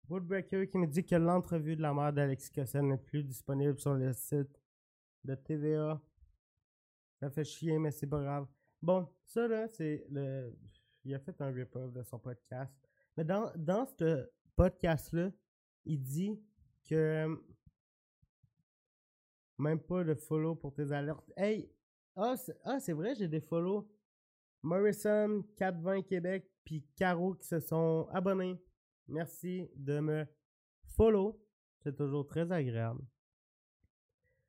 Woodbreaker 0.08 0.66
qui 0.68 0.78
me 0.78 0.86
dit 0.86 1.04
que 1.04 1.14
l'entrevue 1.14 1.76
de 1.76 1.82
la 1.82 1.94
mère 1.94 2.12
d'Alexis 2.12 2.50
Cossette 2.50 2.82
n'est 2.82 2.98
plus 2.98 3.22
disponible 3.22 3.78
sur 3.78 3.94
le 3.94 4.12
site 4.12 4.60
de 5.24 5.34
TVA. 5.34 6.00
Ça 7.20 7.30
fait 7.30 7.44
chier, 7.44 7.78
mais 7.78 7.90
c'est 7.90 8.06
pas 8.06 8.20
grave. 8.20 8.46
Bon, 8.82 9.08
ça 9.24 9.48
là, 9.48 9.66
c'est 9.68 10.04
le. 10.10 10.52
Il 11.04 11.14
a 11.14 11.18
fait 11.18 11.38
un 11.40 11.50
rip-off 11.52 11.92
de 11.92 12.02
son 12.02 12.18
podcast. 12.18 12.72
Mais 13.16 13.24
dans, 13.24 13.52
dans 13.56 13.86
ce 13.86 14.28
podcast-là, 14.56 15.30
il 15.84 16.00
dit 16.00 16.40
que. 16.84 16.94
euh, 16.94 17.36
Même 19.58 19.80
pas 19.80 20.02
de 20.02 20.14
follow 20.14 20.54
pour 20.54 20.74
tes 20.74 20.90
alertes. 20.92 21.30
Hey! 21.36 21.70
Ah, 22.16 22.36
c'est 22.36 22.56
ah, 22.64 22.78
vrai, 22.94 23.14
j'ai 23.14 23.28
des 23.28 23.40
follow. 23.40 23.88
Morrison, 24.62 25.42
420 25.56 26.02
Québec, 26.02 26.50
puis 26.64 26.86
Caro 26.96 27.34
qui 27.34 27.46
se 27.46 27.60
sont 27.60 28.08
abonnés. 28.10 28.58
Merci 29.08 29.68
de 29.76 30.00
me 30.00 30.26
follow. 30.96 31.38
C'est 31.80 31.94
toujours 31.94 32.26
très 32.26 32.50
agréable. 32.50 33.02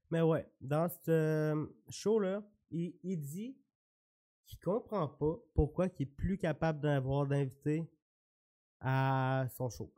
Mais 0.09 0.21
ouais, 0.21 0.47
dans 0.61 0.87
ce 0.87 1.11
euh, 1.11 1.65
show-là, 1.89 2.43
il, 2.71 2.97
il 3.03 3.19
dit 3.19 3.57
qu'il 4.45 4.59
comprend 4.59 5.07
pas 5.07 5.35
pourquoi 5.53 5.87
il 5.87 6.03
est 6.03 6.05
plus 6.05 6.37
capable 6.37 6.79
d'avoir 6.79 7.25
d'invités 7.25 7.89
à 8.79 9.47
son 9.55 9.69
show. 9.69 9.91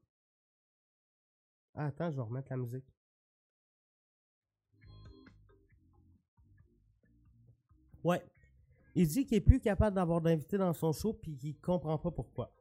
Attends, 1.74 2.10
je 2.10 2.16
vais 2.16 2.22
remettre 2.22 2.52
la 2.52 2.58
musique. 2.58 2.86
Ouais. 8.04 8.24
Il 8.96 9.08
dit 9.08 9.26
qu'il 9.26 9.38
est 9.38 9.42
plus 9.42 9.60
capable 9.60 9.96
d'avoir 9.96 10.22
d'invités 10.22 10.58
dans 10.58 10.74
son 10.74 10.92
show 10.92 11.14
puis 11.14 11.38
qu'il 11.38 11.60
comprend 11.60 11.98
pas 11.98 12.10
pourquoi. 12.10 12.52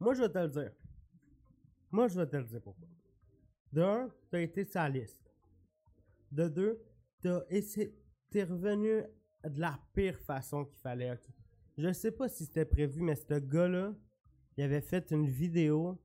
Moi, 0.00 0.14
je 0.14 0.22
vais 0.22 0.28
te 0.28 0.38
le 0.38 0.48
dire. 0.48 0.72
Moi, 1.90 2.08
je 2.08 2.18
vais 2.18 2.26
te 2.26 2.36
le 2.36 2.44
dire 2.44 2.60
pourquoi. 2.60 2.88
De 3.72 3.82
un, 3.82 4.10
t'as 4.30 4.40
été 4.40 4.66
la 4.74 4.88
liste. 4.88 5.32
De 6.32 6.48
deux, 6.48 6.84
t'es 7.20 8.44
revenu 8.44 9.04
de 9.44 9.60
la 9.60 9.78
pire 9.92 10.18
façon 10.20 10.64
qu'il 10.64 10.78
fallait. 10.78 11.12
ok. 11.12 11.28
Je 11.76 11.92
sais 11.92 12.12
pas 12.12 12.28
si 12.28 12.46
c'était 12.46 12.64
prévu, 12.64 13.02
mais 13.02 13.16
ce 13.16 13.38
gars-là, 13.38 13.94
il 14.56 14.64
avait 14.64 14.80
fait 14.80 15.10
une 15.10 15.28
vidéo 15.28 15.98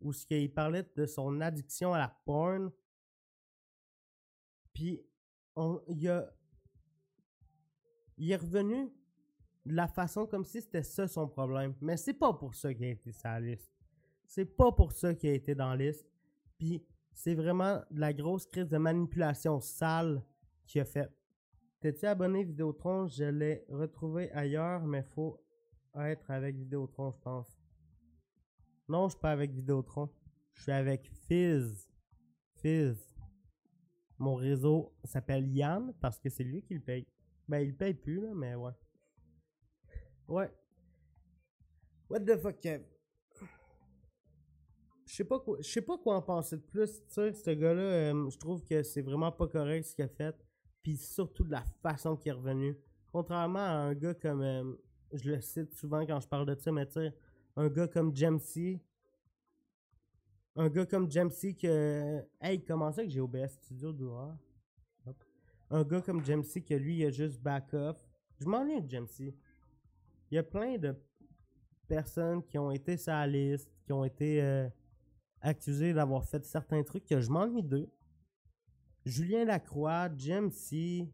où 0.00 0.12
qu'il 0.12 0.52
parlait 0.52 0.86
de 0.96 1.06
son 1.06 1.40
addiction 1.40 1.92
à 1.92 1.98
la 1.98 2.08
porn. 2.24 2.70
Puis, 4.72 5.02
on, 5.56 5.82
il 5.88 6.24
il 8.16 8.32
est 8.32 8.36
revenu 8.36 8.90
de 9.64 9.74
la 9.74 9.86
façon 9.86 10.26
comme 10.26 10.44
si 10.44 10.60
c'était 10.60 10.82
ça 10.82 11.06
son 11.06 11.28
problème. 11.28 11.74
Mais 11.80 11.96
c'est 11.96 12.14
pas 12.14 12.32
pour 12.32 12.54
ça 12.54 12.72
qu'il 12.74 12.84
a 12.84 12.90
été 12.90 13.12
sur 13.12 13.28
la 13.28 13.40
liste. 13.40 13.72
C'est 14.26 14.44
pas 14.44 14.72
pour 14.72 14.92
ça 14.92 15.14
qu'il 15.14 15.30
a 15.30 15.34
été 15.34 15.54
dans 15.54 15.70
la 15.70 15.76
liste. 15.76 16.06
Puis 16.58 16.84
c'est 17.12 17.34
vraiment 17.34 17.82
de 17.90 18.00
la 18.00 18.12
grosse 18.12 18.46
crise 18.46 18.68
de 18.68 18.78
manipulation 18.78 19.60
sale 19.60 20.22
qu'il 20.66 20.80
a 20.80 20.84
fait. 20.84 21.08
T'es-tu 21.80 22.06
abonné 22.06 22.44
Vidéotron? 22.44 23.06
Je 23.06 23.24
l'ai 23.24 23.64
retrouvé 23.68 24.30
ailleurs, 24.32 24.84
mais 24.84 25.02
faut 25.02 25.40
être 25.94 26.30
avec 26.30 26.56
Vidéotron, 26.56 27.12
je 27.12 27.20
pense. 27.20 27.58
Non, 28.88 29.08
je 29.08 29.12
suis 29.12 29.20
pas 29.20 29.30
avec 29.30 29.52
Vidéotron. 29.52 30.08
Je 30.54 30.62
suis 30.62 30.72
avec 30.72 31.08
Fizz. 31.28 31.88
Fizz. 32.56 33.14
Mon 34.18 34.34
réseau 34.34 34.92
s'appelle 35.04 35.46
Yann 35.54 35.94
parce 36.00 36.18
que 36.18 36.28
c'est 36.28 36.42
lui 36.42 36.62
qui 36.62 36.74
le 36.74 36.80
paye. 36.80 37.06
Ben, 37.46 37.60
il 37.60 37.76
paye 37.76 37.94
plus, 37.94 38.20
là, 38.20 38.34
mais 38.34 38.56
ouais. 38.56 38.72
Ouais. 40.26 40.50
What 42.10 42.20
the 42.20 42.36
fuck, 42.38 42.58
Kev? 42.58 42.84
Je 45.06 45.14
sais 45.14 45.24
pas 45.24 45.40
quoi, 45.40 45.62
sais 45.62 45.80
pas 45.80 45.96
quoi 45.96 46.16
en 46.16 46.22
penser 46.22 46.56
de 46.56 46.62
plus, 46.62 47.00
tu 47.06 47.14
sais, 47.14 47.32
ce 47.32 47.50
gars-là, 47.50 47.80
euh, 47.80 48.30
je 48.30 48.36
trouve 48.36 48.62
que 48.62 48.82
c'est 48.82 49.00
vraiment 49.00 49.32
pas 49.32 49.48
correct 49.48 49.84
ce 49.84 49.94
qu'il 49.94 50.04
a 50.04 50.08
fait, 50.08 50.36
puis 50.88 50.96
surtout 50.96 51.44
de 51.44 51.50
la 51.50 51.62
façon 51.82 52.16
qu'il 52.16 52.30
est 52.30 52.34
revenu. 52.34 52.74
Contrairement 53.12 53.58
à 53.58 53.72
un 53.72 53.94
gars 53.94 54.14
comme, 54.14 54.40
euh, 54.40 54.72
je 55.12 55.30
le 55.30 55.40
cite 55.42 55.74
souvent 55.74 56.06
quand 56.06 56.18
je 56.18 56.26
parle 56.26 56.46
de 56.46 56.58
ça, 56.58 56.72
mais 56.72 56.86
tu 56.86 56.94
sais, 56.94 57.14
un 57.56 57.68
gars 57.68 57.88
comme 57.88 58.16
Jamesy, 58.16 58.80
un 60.56 60.70
gars 60.70 60.86
comme 60.86 61.10
Jamesy 61.10 61.54
que, 61.54 62.24
hey, 62.40 62.64
comment 62.64 62.90
ça 62.90 63.04
que 63.04 63.10
j'ai 63.10 63.20
OBS 63.20 63.50
Studio 63.50 63.92
dehors? 63.92 64.34
Un 65.68 65.84
gars 65.84 66.00
comme 66.00 66.24
Jamesy 66.24 66.64
que 66.64 66.72
lui, 66.72 67.00
il 67.00 67.04
a 67.04 67.10
juste 67.10 67.38
back 67.38 67.74
off. 67.74 68.02
Je 68.40 68.46
m'ennuie 68.46 68.80
de 68.80 68.88
Jamesy. 68.88 69.34
Il 70.30 70.36
y 70.36 70.38
a 70.38 70.42
plein 70.42 70.78
de 70.78 70.96
personnes 71.86 72.42
qui 72.42 72.56
ont 72.56 72.70
été 72.70 72.96
sur 72.96 73.12
la 73.12 73.26
liste, 73.26 73.70
qui 73.84 73.92
ont 73.92 74.06
été 74.06 74.42
euh, 74.42 74.66
accusées 75.42 75.92
d'avoir 75.92 76.24
fait 76.24 76.42
certains 76.46 76.82
trucs 76.82 77.04
que 77.04 77.20
je 77.20 77.28
m'ennuie 77.28 77.62
d'eux. 77.62 77.90
Julien 79.04 79.44
Lacroix, 79.44 80.08
Jamesy. 80.16 81.10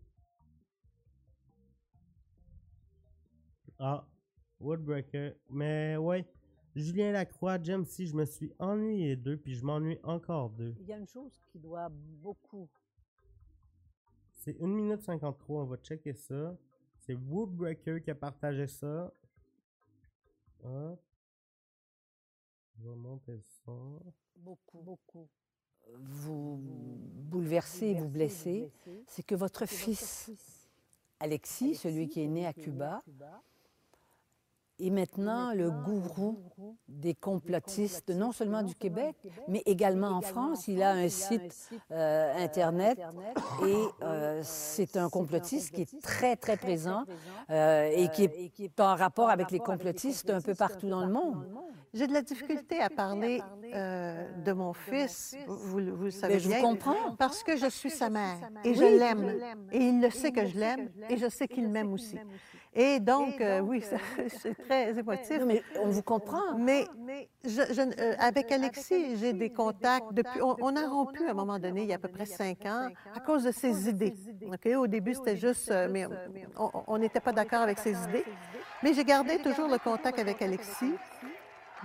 Ah, 3.78 4.06
Woodbreaker. 4.60 5.34
Mais 5.50 5.96
ouais, 5.96 6.26
Julien 6.74 7.12
Lacroix, 7.12 7.62
Jamesy, 7.62 8.06
je 8.06 8.14
me 8.14 8.24
suis 8.24 8.52
ennuyé 8.58 9.16
d'eux, 9.16 9.36
puis 9.36 9.54
je 9.54 9.64
m'ennuie 9.64 9.98
encore 10.02 10.50
d'eux. 10.50 10.74
Il 10.80 10.86
y 10.86 10.92
a 10.92 10.98
une 10.98 11.06
chose 11.06 11.40
qui 11.46 11.58
doit 11.58 11.88
beaucoup. 11.88 12.68
C'est 14.32 14.60
1 14.60 14.66
minute 14.66 15.00
53, 15.00 15.62
on 15.62 15.66
va 15.66 15.76
checker 15.76 16.14
ça. 16.14 16.56
C'est 16.98 17.14
Woodbreaker 17.14 18.02
qui 18.02 18.10
a 18.10 18.14
partagé 18.14 18.66
ça. 18.66 19.12
Hop. 20.62 21.00
Je 22.76 22.88
vais 22.88 22.96
monter 22.96 23.38
ça. 23.40 23.72
Beaucoup, 24.36 24.82
beaucoup. 24.82 25.28
Vous 25.92 26.58
bouleversez, 26.60 27.94
vous 27.94 28.08
blessez, 28.08 28.70
c'est 29.06 29.24
que 29.24 29.34
votre 29.34 29.66
fils, 29.66 30.30
Alexis, 31.20 31.74
celui 31.74 32.08
qui 32.08 32.22
est 32.22 32.28
né 32.28 32.46
à 32.46 32.52
Cuba, 32.52 33.02
est 34.78 34.90
maintenant 34.90 35.52
le 35.54 35.70
gourou 35.70 36.38
des 36.88 37.14
complotistes, 37.14 38.10
non 38.10 38.32
seulement 38.32 38.62
du 38.62 38.74
Québec, 38.74 39.16
mais 39.48 39.62
également 39.66 40.08
en 40.08 40.20
France. 40.20 40.68
Il 40.68 40.82
a 40.82 40.92
un 40.92 41.08
site 41.08 41.70
euh, 41.90 42.34
Internet 42.36 42.98
et 43.66 43.76
euh, 44.02 44.40
c'est 44.42 44.96
un 44.96 45.08
complotiste 45.08 45.74
qui 45.74 45.82
est 45.82 46.00
très, 46.02 46.36
très 46.36 46.56
présent 46.56 47.04
euh, 47.50 47.90
et 47.94 48.08
qui 48.08 48.24
est 48.64 48.80
en 48.80 48.94
rapport 48.96 49.30
avec 49.30 49.50
les 49.50 49.58
complotistes 49.60 50.30
un 50.30 50.40
peu 50.40 50.54
partout 50.54 50.88
dans 50.88 51.04
le 51.04 51.12
monde. 51.12 51.46
J'ai 51.92 52.08
de 52.08 52.12
la 52.12 52.22
difficulté 52.22 52.80
à 52.80 52.90
parler 52.90 53.40
de 53.72 54.52
mon 54.52 54.72
fils, 54.72 55.36
vous, 55.46 55.80
vous 55.94 56.04
le 56.04 56.10
savez 56.10 56.34
Mais 56.34 56.40
je 56.40 56.48
vous 56.48 56.60
comprends. 56.60 57.14
parce 57.16 57.44
que 57.44 57.56
je 57.56 57.68
suis 57.68 57.90
sa 57.90 58.10
mère 58.10 58.38
et 58.64 58.74
je 58.74 58.82
l'aime. 58.82 59.38
Et 59.70 59.78
il 59.78 60.00
le 60.00 60.10
sait 60.10 60.32
que 60.32 60.44
je 60.44 60.58
l'aime 60.58 60.90
et 61.08 61.16
je 61.16 61.28
sais 61.28 61.46
qu'il 61.46 61.68
m'aime 61.68 61.92
aussi. 61.92 62.18
Et 62.76 62.98
donc, 62.98 63.40
euh, 63.40 63.60
oui, 63.60 63.82
ça- 63.82 63.96
c'est 64.42 64.54
très 64.66 64.90
émotif. 64.98 65.38
Non, 65.40 65.46
mais 65.46 65.62
on 65.80 65.88
vous 65.88 66.02
comprend. 66.02 66.56
Mais 66.58 66.86
je- 67.44 67.72
je- 67.72 68.00
euh, 68.02 68.14
avec 68.18 68.50
Alexis, 68.50 69.16
j'ai 69.16 69.32
des 69.32 69.50
contacts 69.50 70.12
depuis. 70.12 70.42
On, 70.42 70.56
on 70.60 70.74
a 70.76 70.86
rompu 70.88 71.24
à 71.26 71.30
un 71.30 71.34
moment 71.34 71.58
donné, 71.58 71.82
il 71.82 71.88
y 71.88 71.92
a 71.92 71.96
à 71.96 71.98
peu 71.98 72.08
près 72.08 72.26
cinq 72.26 72.66
ans, 72.66 72.88
à 73.14 73.20
cause 73.20 73.44
de 73.44 73.52
ses 73.52 73.88
idées. 73.88 74.14
Au 74.76 74.86
début, 74.88 75.14
c'était 75.14 75.36
juste, 75.36 75.70
euh, 75.70 75.88
mais 75.90 76.06
on 76.88 76.98
n'était 76.98 77.20
pas 77.20 77.32
d'accord 77.32 77.62
avec 77.62 77.78
ses 77.78 77.92
idées. 78.08 78.24
Mais 78.82 78.92
j'ai 78.92 79.04
gardé 79.04 79.38
toujours 79.38 79.68
le 79.68 79.78
contact 79.78 80.18
avec 80.18 80.42
Alexis 80.42 80.94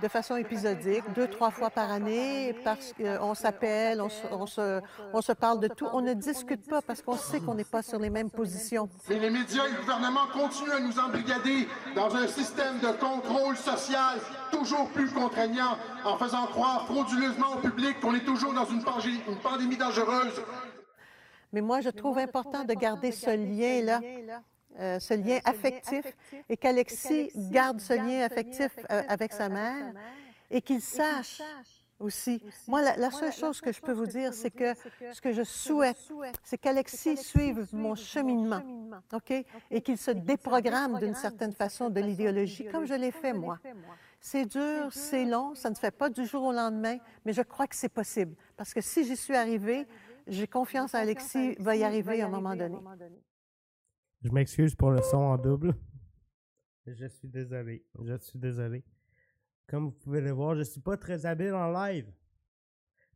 de 0.02 0.08
façon 0.08 0.36
épisodique, 0.36 1.04
deux, 1.14 1.26
trois 1.28 1.50
fois 1.50 1.68
par 1.68 1.90
année, 1.90 2.54
parce 2.64 2.94
qu'on 2.94 3.34
s'appelle, 3.34 4.00
on, 4.00 4.08
se- 4.08 4.26
on 4.30 4.46
se, 4.46 4.80
on 5.12 5.20
se 5.20 5.32
parle 5.32 5.60
de 5.60 5.68
tout. 5.68 5.86
On 5.92 6.00
ne 6.00 6.14
discute 6.14 6.66
pas 6.68 6.80
parce 6.80 7.02
qu'on 7.02 7.16
sait 7.16 7.40
qu'on 7.40 7.54
n'est 7.54 7.64
pas 7.64 7.82
sur 7.82 7.98
les 7.98 8.08
mêmes 8.08 8.30
positions. 8.30 8.88
Mais 9.10 9.18
les 9.18 9.28
médias 9.28 9.66
et 9.66 9.70
le 9.72 9.76
gouvernement 9.80 10.26
continuent 10.32 10.72
à 10.72 10.80
nous 10.80 10.98
embrigader 10.98 11.68
dans 11.94 12.16
un 12.16 12.26
système 12.28 12.78
de 12.78 12.88
contrôle 12.98 13.56
social 13.56 14.18
toujours 14.50 14.88
plus 14.90 15.10
contraignant, 15.12 15.76
en 16.04 16.16
faisant 16.16 16.46
croire 16.46 16.86
frauduleusement 16.86 17.52
au 17.56 17.58
public 17.58 18.00
qu'on 18.00 18.14
est 18.14 18.24
toujours 18.24 18.54
dans 18.54 18.64
une 18.66 18.82
pandémie 19.42 19.76
dangereuse. 19.76 20.40
Mais 21.52 21.60
moi, 21.60 21.80
je 21.82 21.90
trouve 21.90 22.16
important 22.18 22.64
de 22.64 22.72
garder 22.74 23.12
ce 23.12 23.30
lien-là, 23.30 24.00
euh, 24.78 24.98
ce 25.00 25.14
lien 25.14 25.38
affectif, 25.44 26.04
et 26.48 26.56
qu'Alexis 26.56 27.30
garde 27.34 27.80
ce 27.80 27.94
lien 27.94 28.22
affectif 28.24 28.70
euh, 28.90 29.02
avec 29.08 29.32
sa 29.32 29.48
mère 29.48 29.92
et 30.50 30.62
qu'il 30.62 30.80
sache 30.80 31.42
aussi. 31.98 32.42
Moi, 32.66 32.80
la, 32.82 32.96
la 32.96 33.10
seule 33.10 33.32
chose 33.32 33.60
que 33.60 33.72
je 33.72 33.80
peux 33.80 33.92
vous 33.92 34.06
dire, 34.06 34.32
c'est 34.32 34.50
que 34.50 34.74
ce 35.12 35.20
que 35.20 35.32
je 35.32 35.42
souhaite, 35.42 35.98
c'est 36.42 36.56
qu'Alexis 36.58 37.18
suive 37.18 37.66
mon 37.72 37.94
cheminement, 37.94 38.62
OK? 39.12 39.32
Et 39.70 39.80
qu'il 39.82 39.98
se 39.98 40.10
déprogramme 40.10 40.98
d'une 40.98 41.14
certaine 41.14 41.52
façon 41.52 41.90
de 41.90 42.00
l'idéologie, 42.00 42.66
comme 42.72 42.86
je 42.86 42.94
l'ai 42.94 43.10
fait 43.12 43.32
moi. 43.32 43.58
C'est 44.20 44.44
dur, 44.44 44.88
c'est 44.92 45.24
long, 45.24 45.54
ça 45.54 45.70
ne 45.70 45.74
se 45.74 45.80
fait 45.80 45.90
pas 45.90 46.10
du 46.10 46.26
jour 46.26 46.44
au 46.44 46.52
lendemain, 46.52 46.98
mais 47.24 47.32
je 47.32 47.42
crois 47.42 47.66
que 47.66 47.76
c'est 47.76 47.88
possible. 47.88 48.34
Parce 48.56 48.74
que 48.74 48.80
si 48.80 49.04
j'y 49.04 49.16
suis 49.16 49.36
arrivée, 49.36 49.86
j'ai 50.26 50.46
confiance 50.46 50.94
en 50.94 50.98
Alexis, 50.98 51.54
va 51.58 51.76
y 51.76 51.84
arriver 51.84 52.22
à 52.22 52.26
un 52.26 52.28
moment 52.28 52.54
donné. 52.54 52.78
Je 54.22 54.30
m'excuse 54.30 54.74
pour 54.74 54.90
le 54.90 55.00
son 55.00 55.16
en 55.16 55.38
double. 55.38 55.74
Je 56.86 57.06
suis 57.06 57.28
désolé. 57.28 57.86
Je 58.02 58.18
suis 58.18 58.38
désolé. 58.38 58.84
Comme 59.66 59.86
vous 59.86 59.92
pouvez 59.92 60.20
le 60.20 60.30
voir, 60.30 60.54
je 60.56 60.62
suis 60.62 60.80
pas 60.80 60.98
très 60.98 61.24
habile 61.24 61.54
en 61.54 61.72
live. 61.72 62.12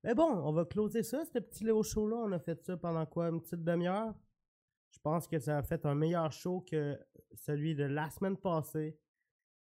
Mais 0.02 0.14
bon, 0.14 0.30
on 0.30 0.52
va 0.52 0.64
closer 0.64 1.02
ça, 1.02 1.24
ce 1.24 1.38
petit 1.38 1.64
Léo 1.64 1.82
Show-là. 1.82 2.16
On 2.16 2.32
a 2.32 2.38
fait 2.38 2.62
ça 2.62 2.76
pendant 2.76 3.04
quoi, 3.04 3.28
une 3.28 3.40
petite 3.40 3.62
demi-heure? 3.62 4.14
Je 4.90 4.98
pense 4.98 5.26
que 5.26 5.38
ça 5.38 5.58
a 5.58 5.62
fait 5.62 5.84
un 5.84 5.94
meilleur 5.94 6.30
show 6.32 6.60
que 6.60 6.98
celui 7.34 7.74
de 7.74 7.84
la 7.84 8.08
semaine 8.08 8.36
passée. 8.36 8.98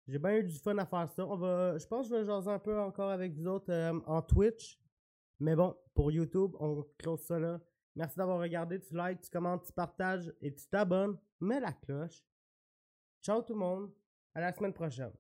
J'ai 0.07 0.19
bien 0.19 0.37
eu 0.37 0.45
du 0.45 0.59
fun 0.59 0.77
à 0.79 0.87
faire 0.87 1.09
ça. 1.11 1.27
On 1.27 1.37
va, 1.37 1.77
je 1.79 1.87
pense 1.87 2.09
que 2.09 2.15
je 2.15 2.21
vais 2.21 2.27
jaser 2.27 2.51
un 2.51 2.59
peu 2.59 2.79
encore 2.79 3.11
avec 3.11 3.33
vous 3.33 3.47
autres 3.47 3.73
euh, 3.73 3.99
en 4.07 4.23
Twitch. 4.23 4.79
Mais 5.41 5.57
bon, 5.57 5.75
pour 5.95 6.13
YouTube, 6.13 6.53
on 6.61 6.85
close 6.99 7.21
ça 7.21 7.39
là. 7.39 7.61
Merci 7.97 8.17
d'avoir 8.17 8.39
regardé. 8.39 8.81
Tu 8.81 8.97
likes, 8.97 9.23
tu 9.23 9.31
commentes, 9.31 9.65
tu 9.65 9.73
partages 9.73 10.33
et 10.41 10.55
tu 10.55 10.67
t'abonnes. 10.69 11.17
Mets 11.43 11.59
la 11.59 11.73
cloche. 11.73 12.25
Ciao 13.21 13.43
tout 13.43 13.55
le 13.55 13.59
monde. 13.59 13.91
À 14.33 14.41
la 14.41 14.53
semaine 14.53 14.73
prochaine. 14.73 15.11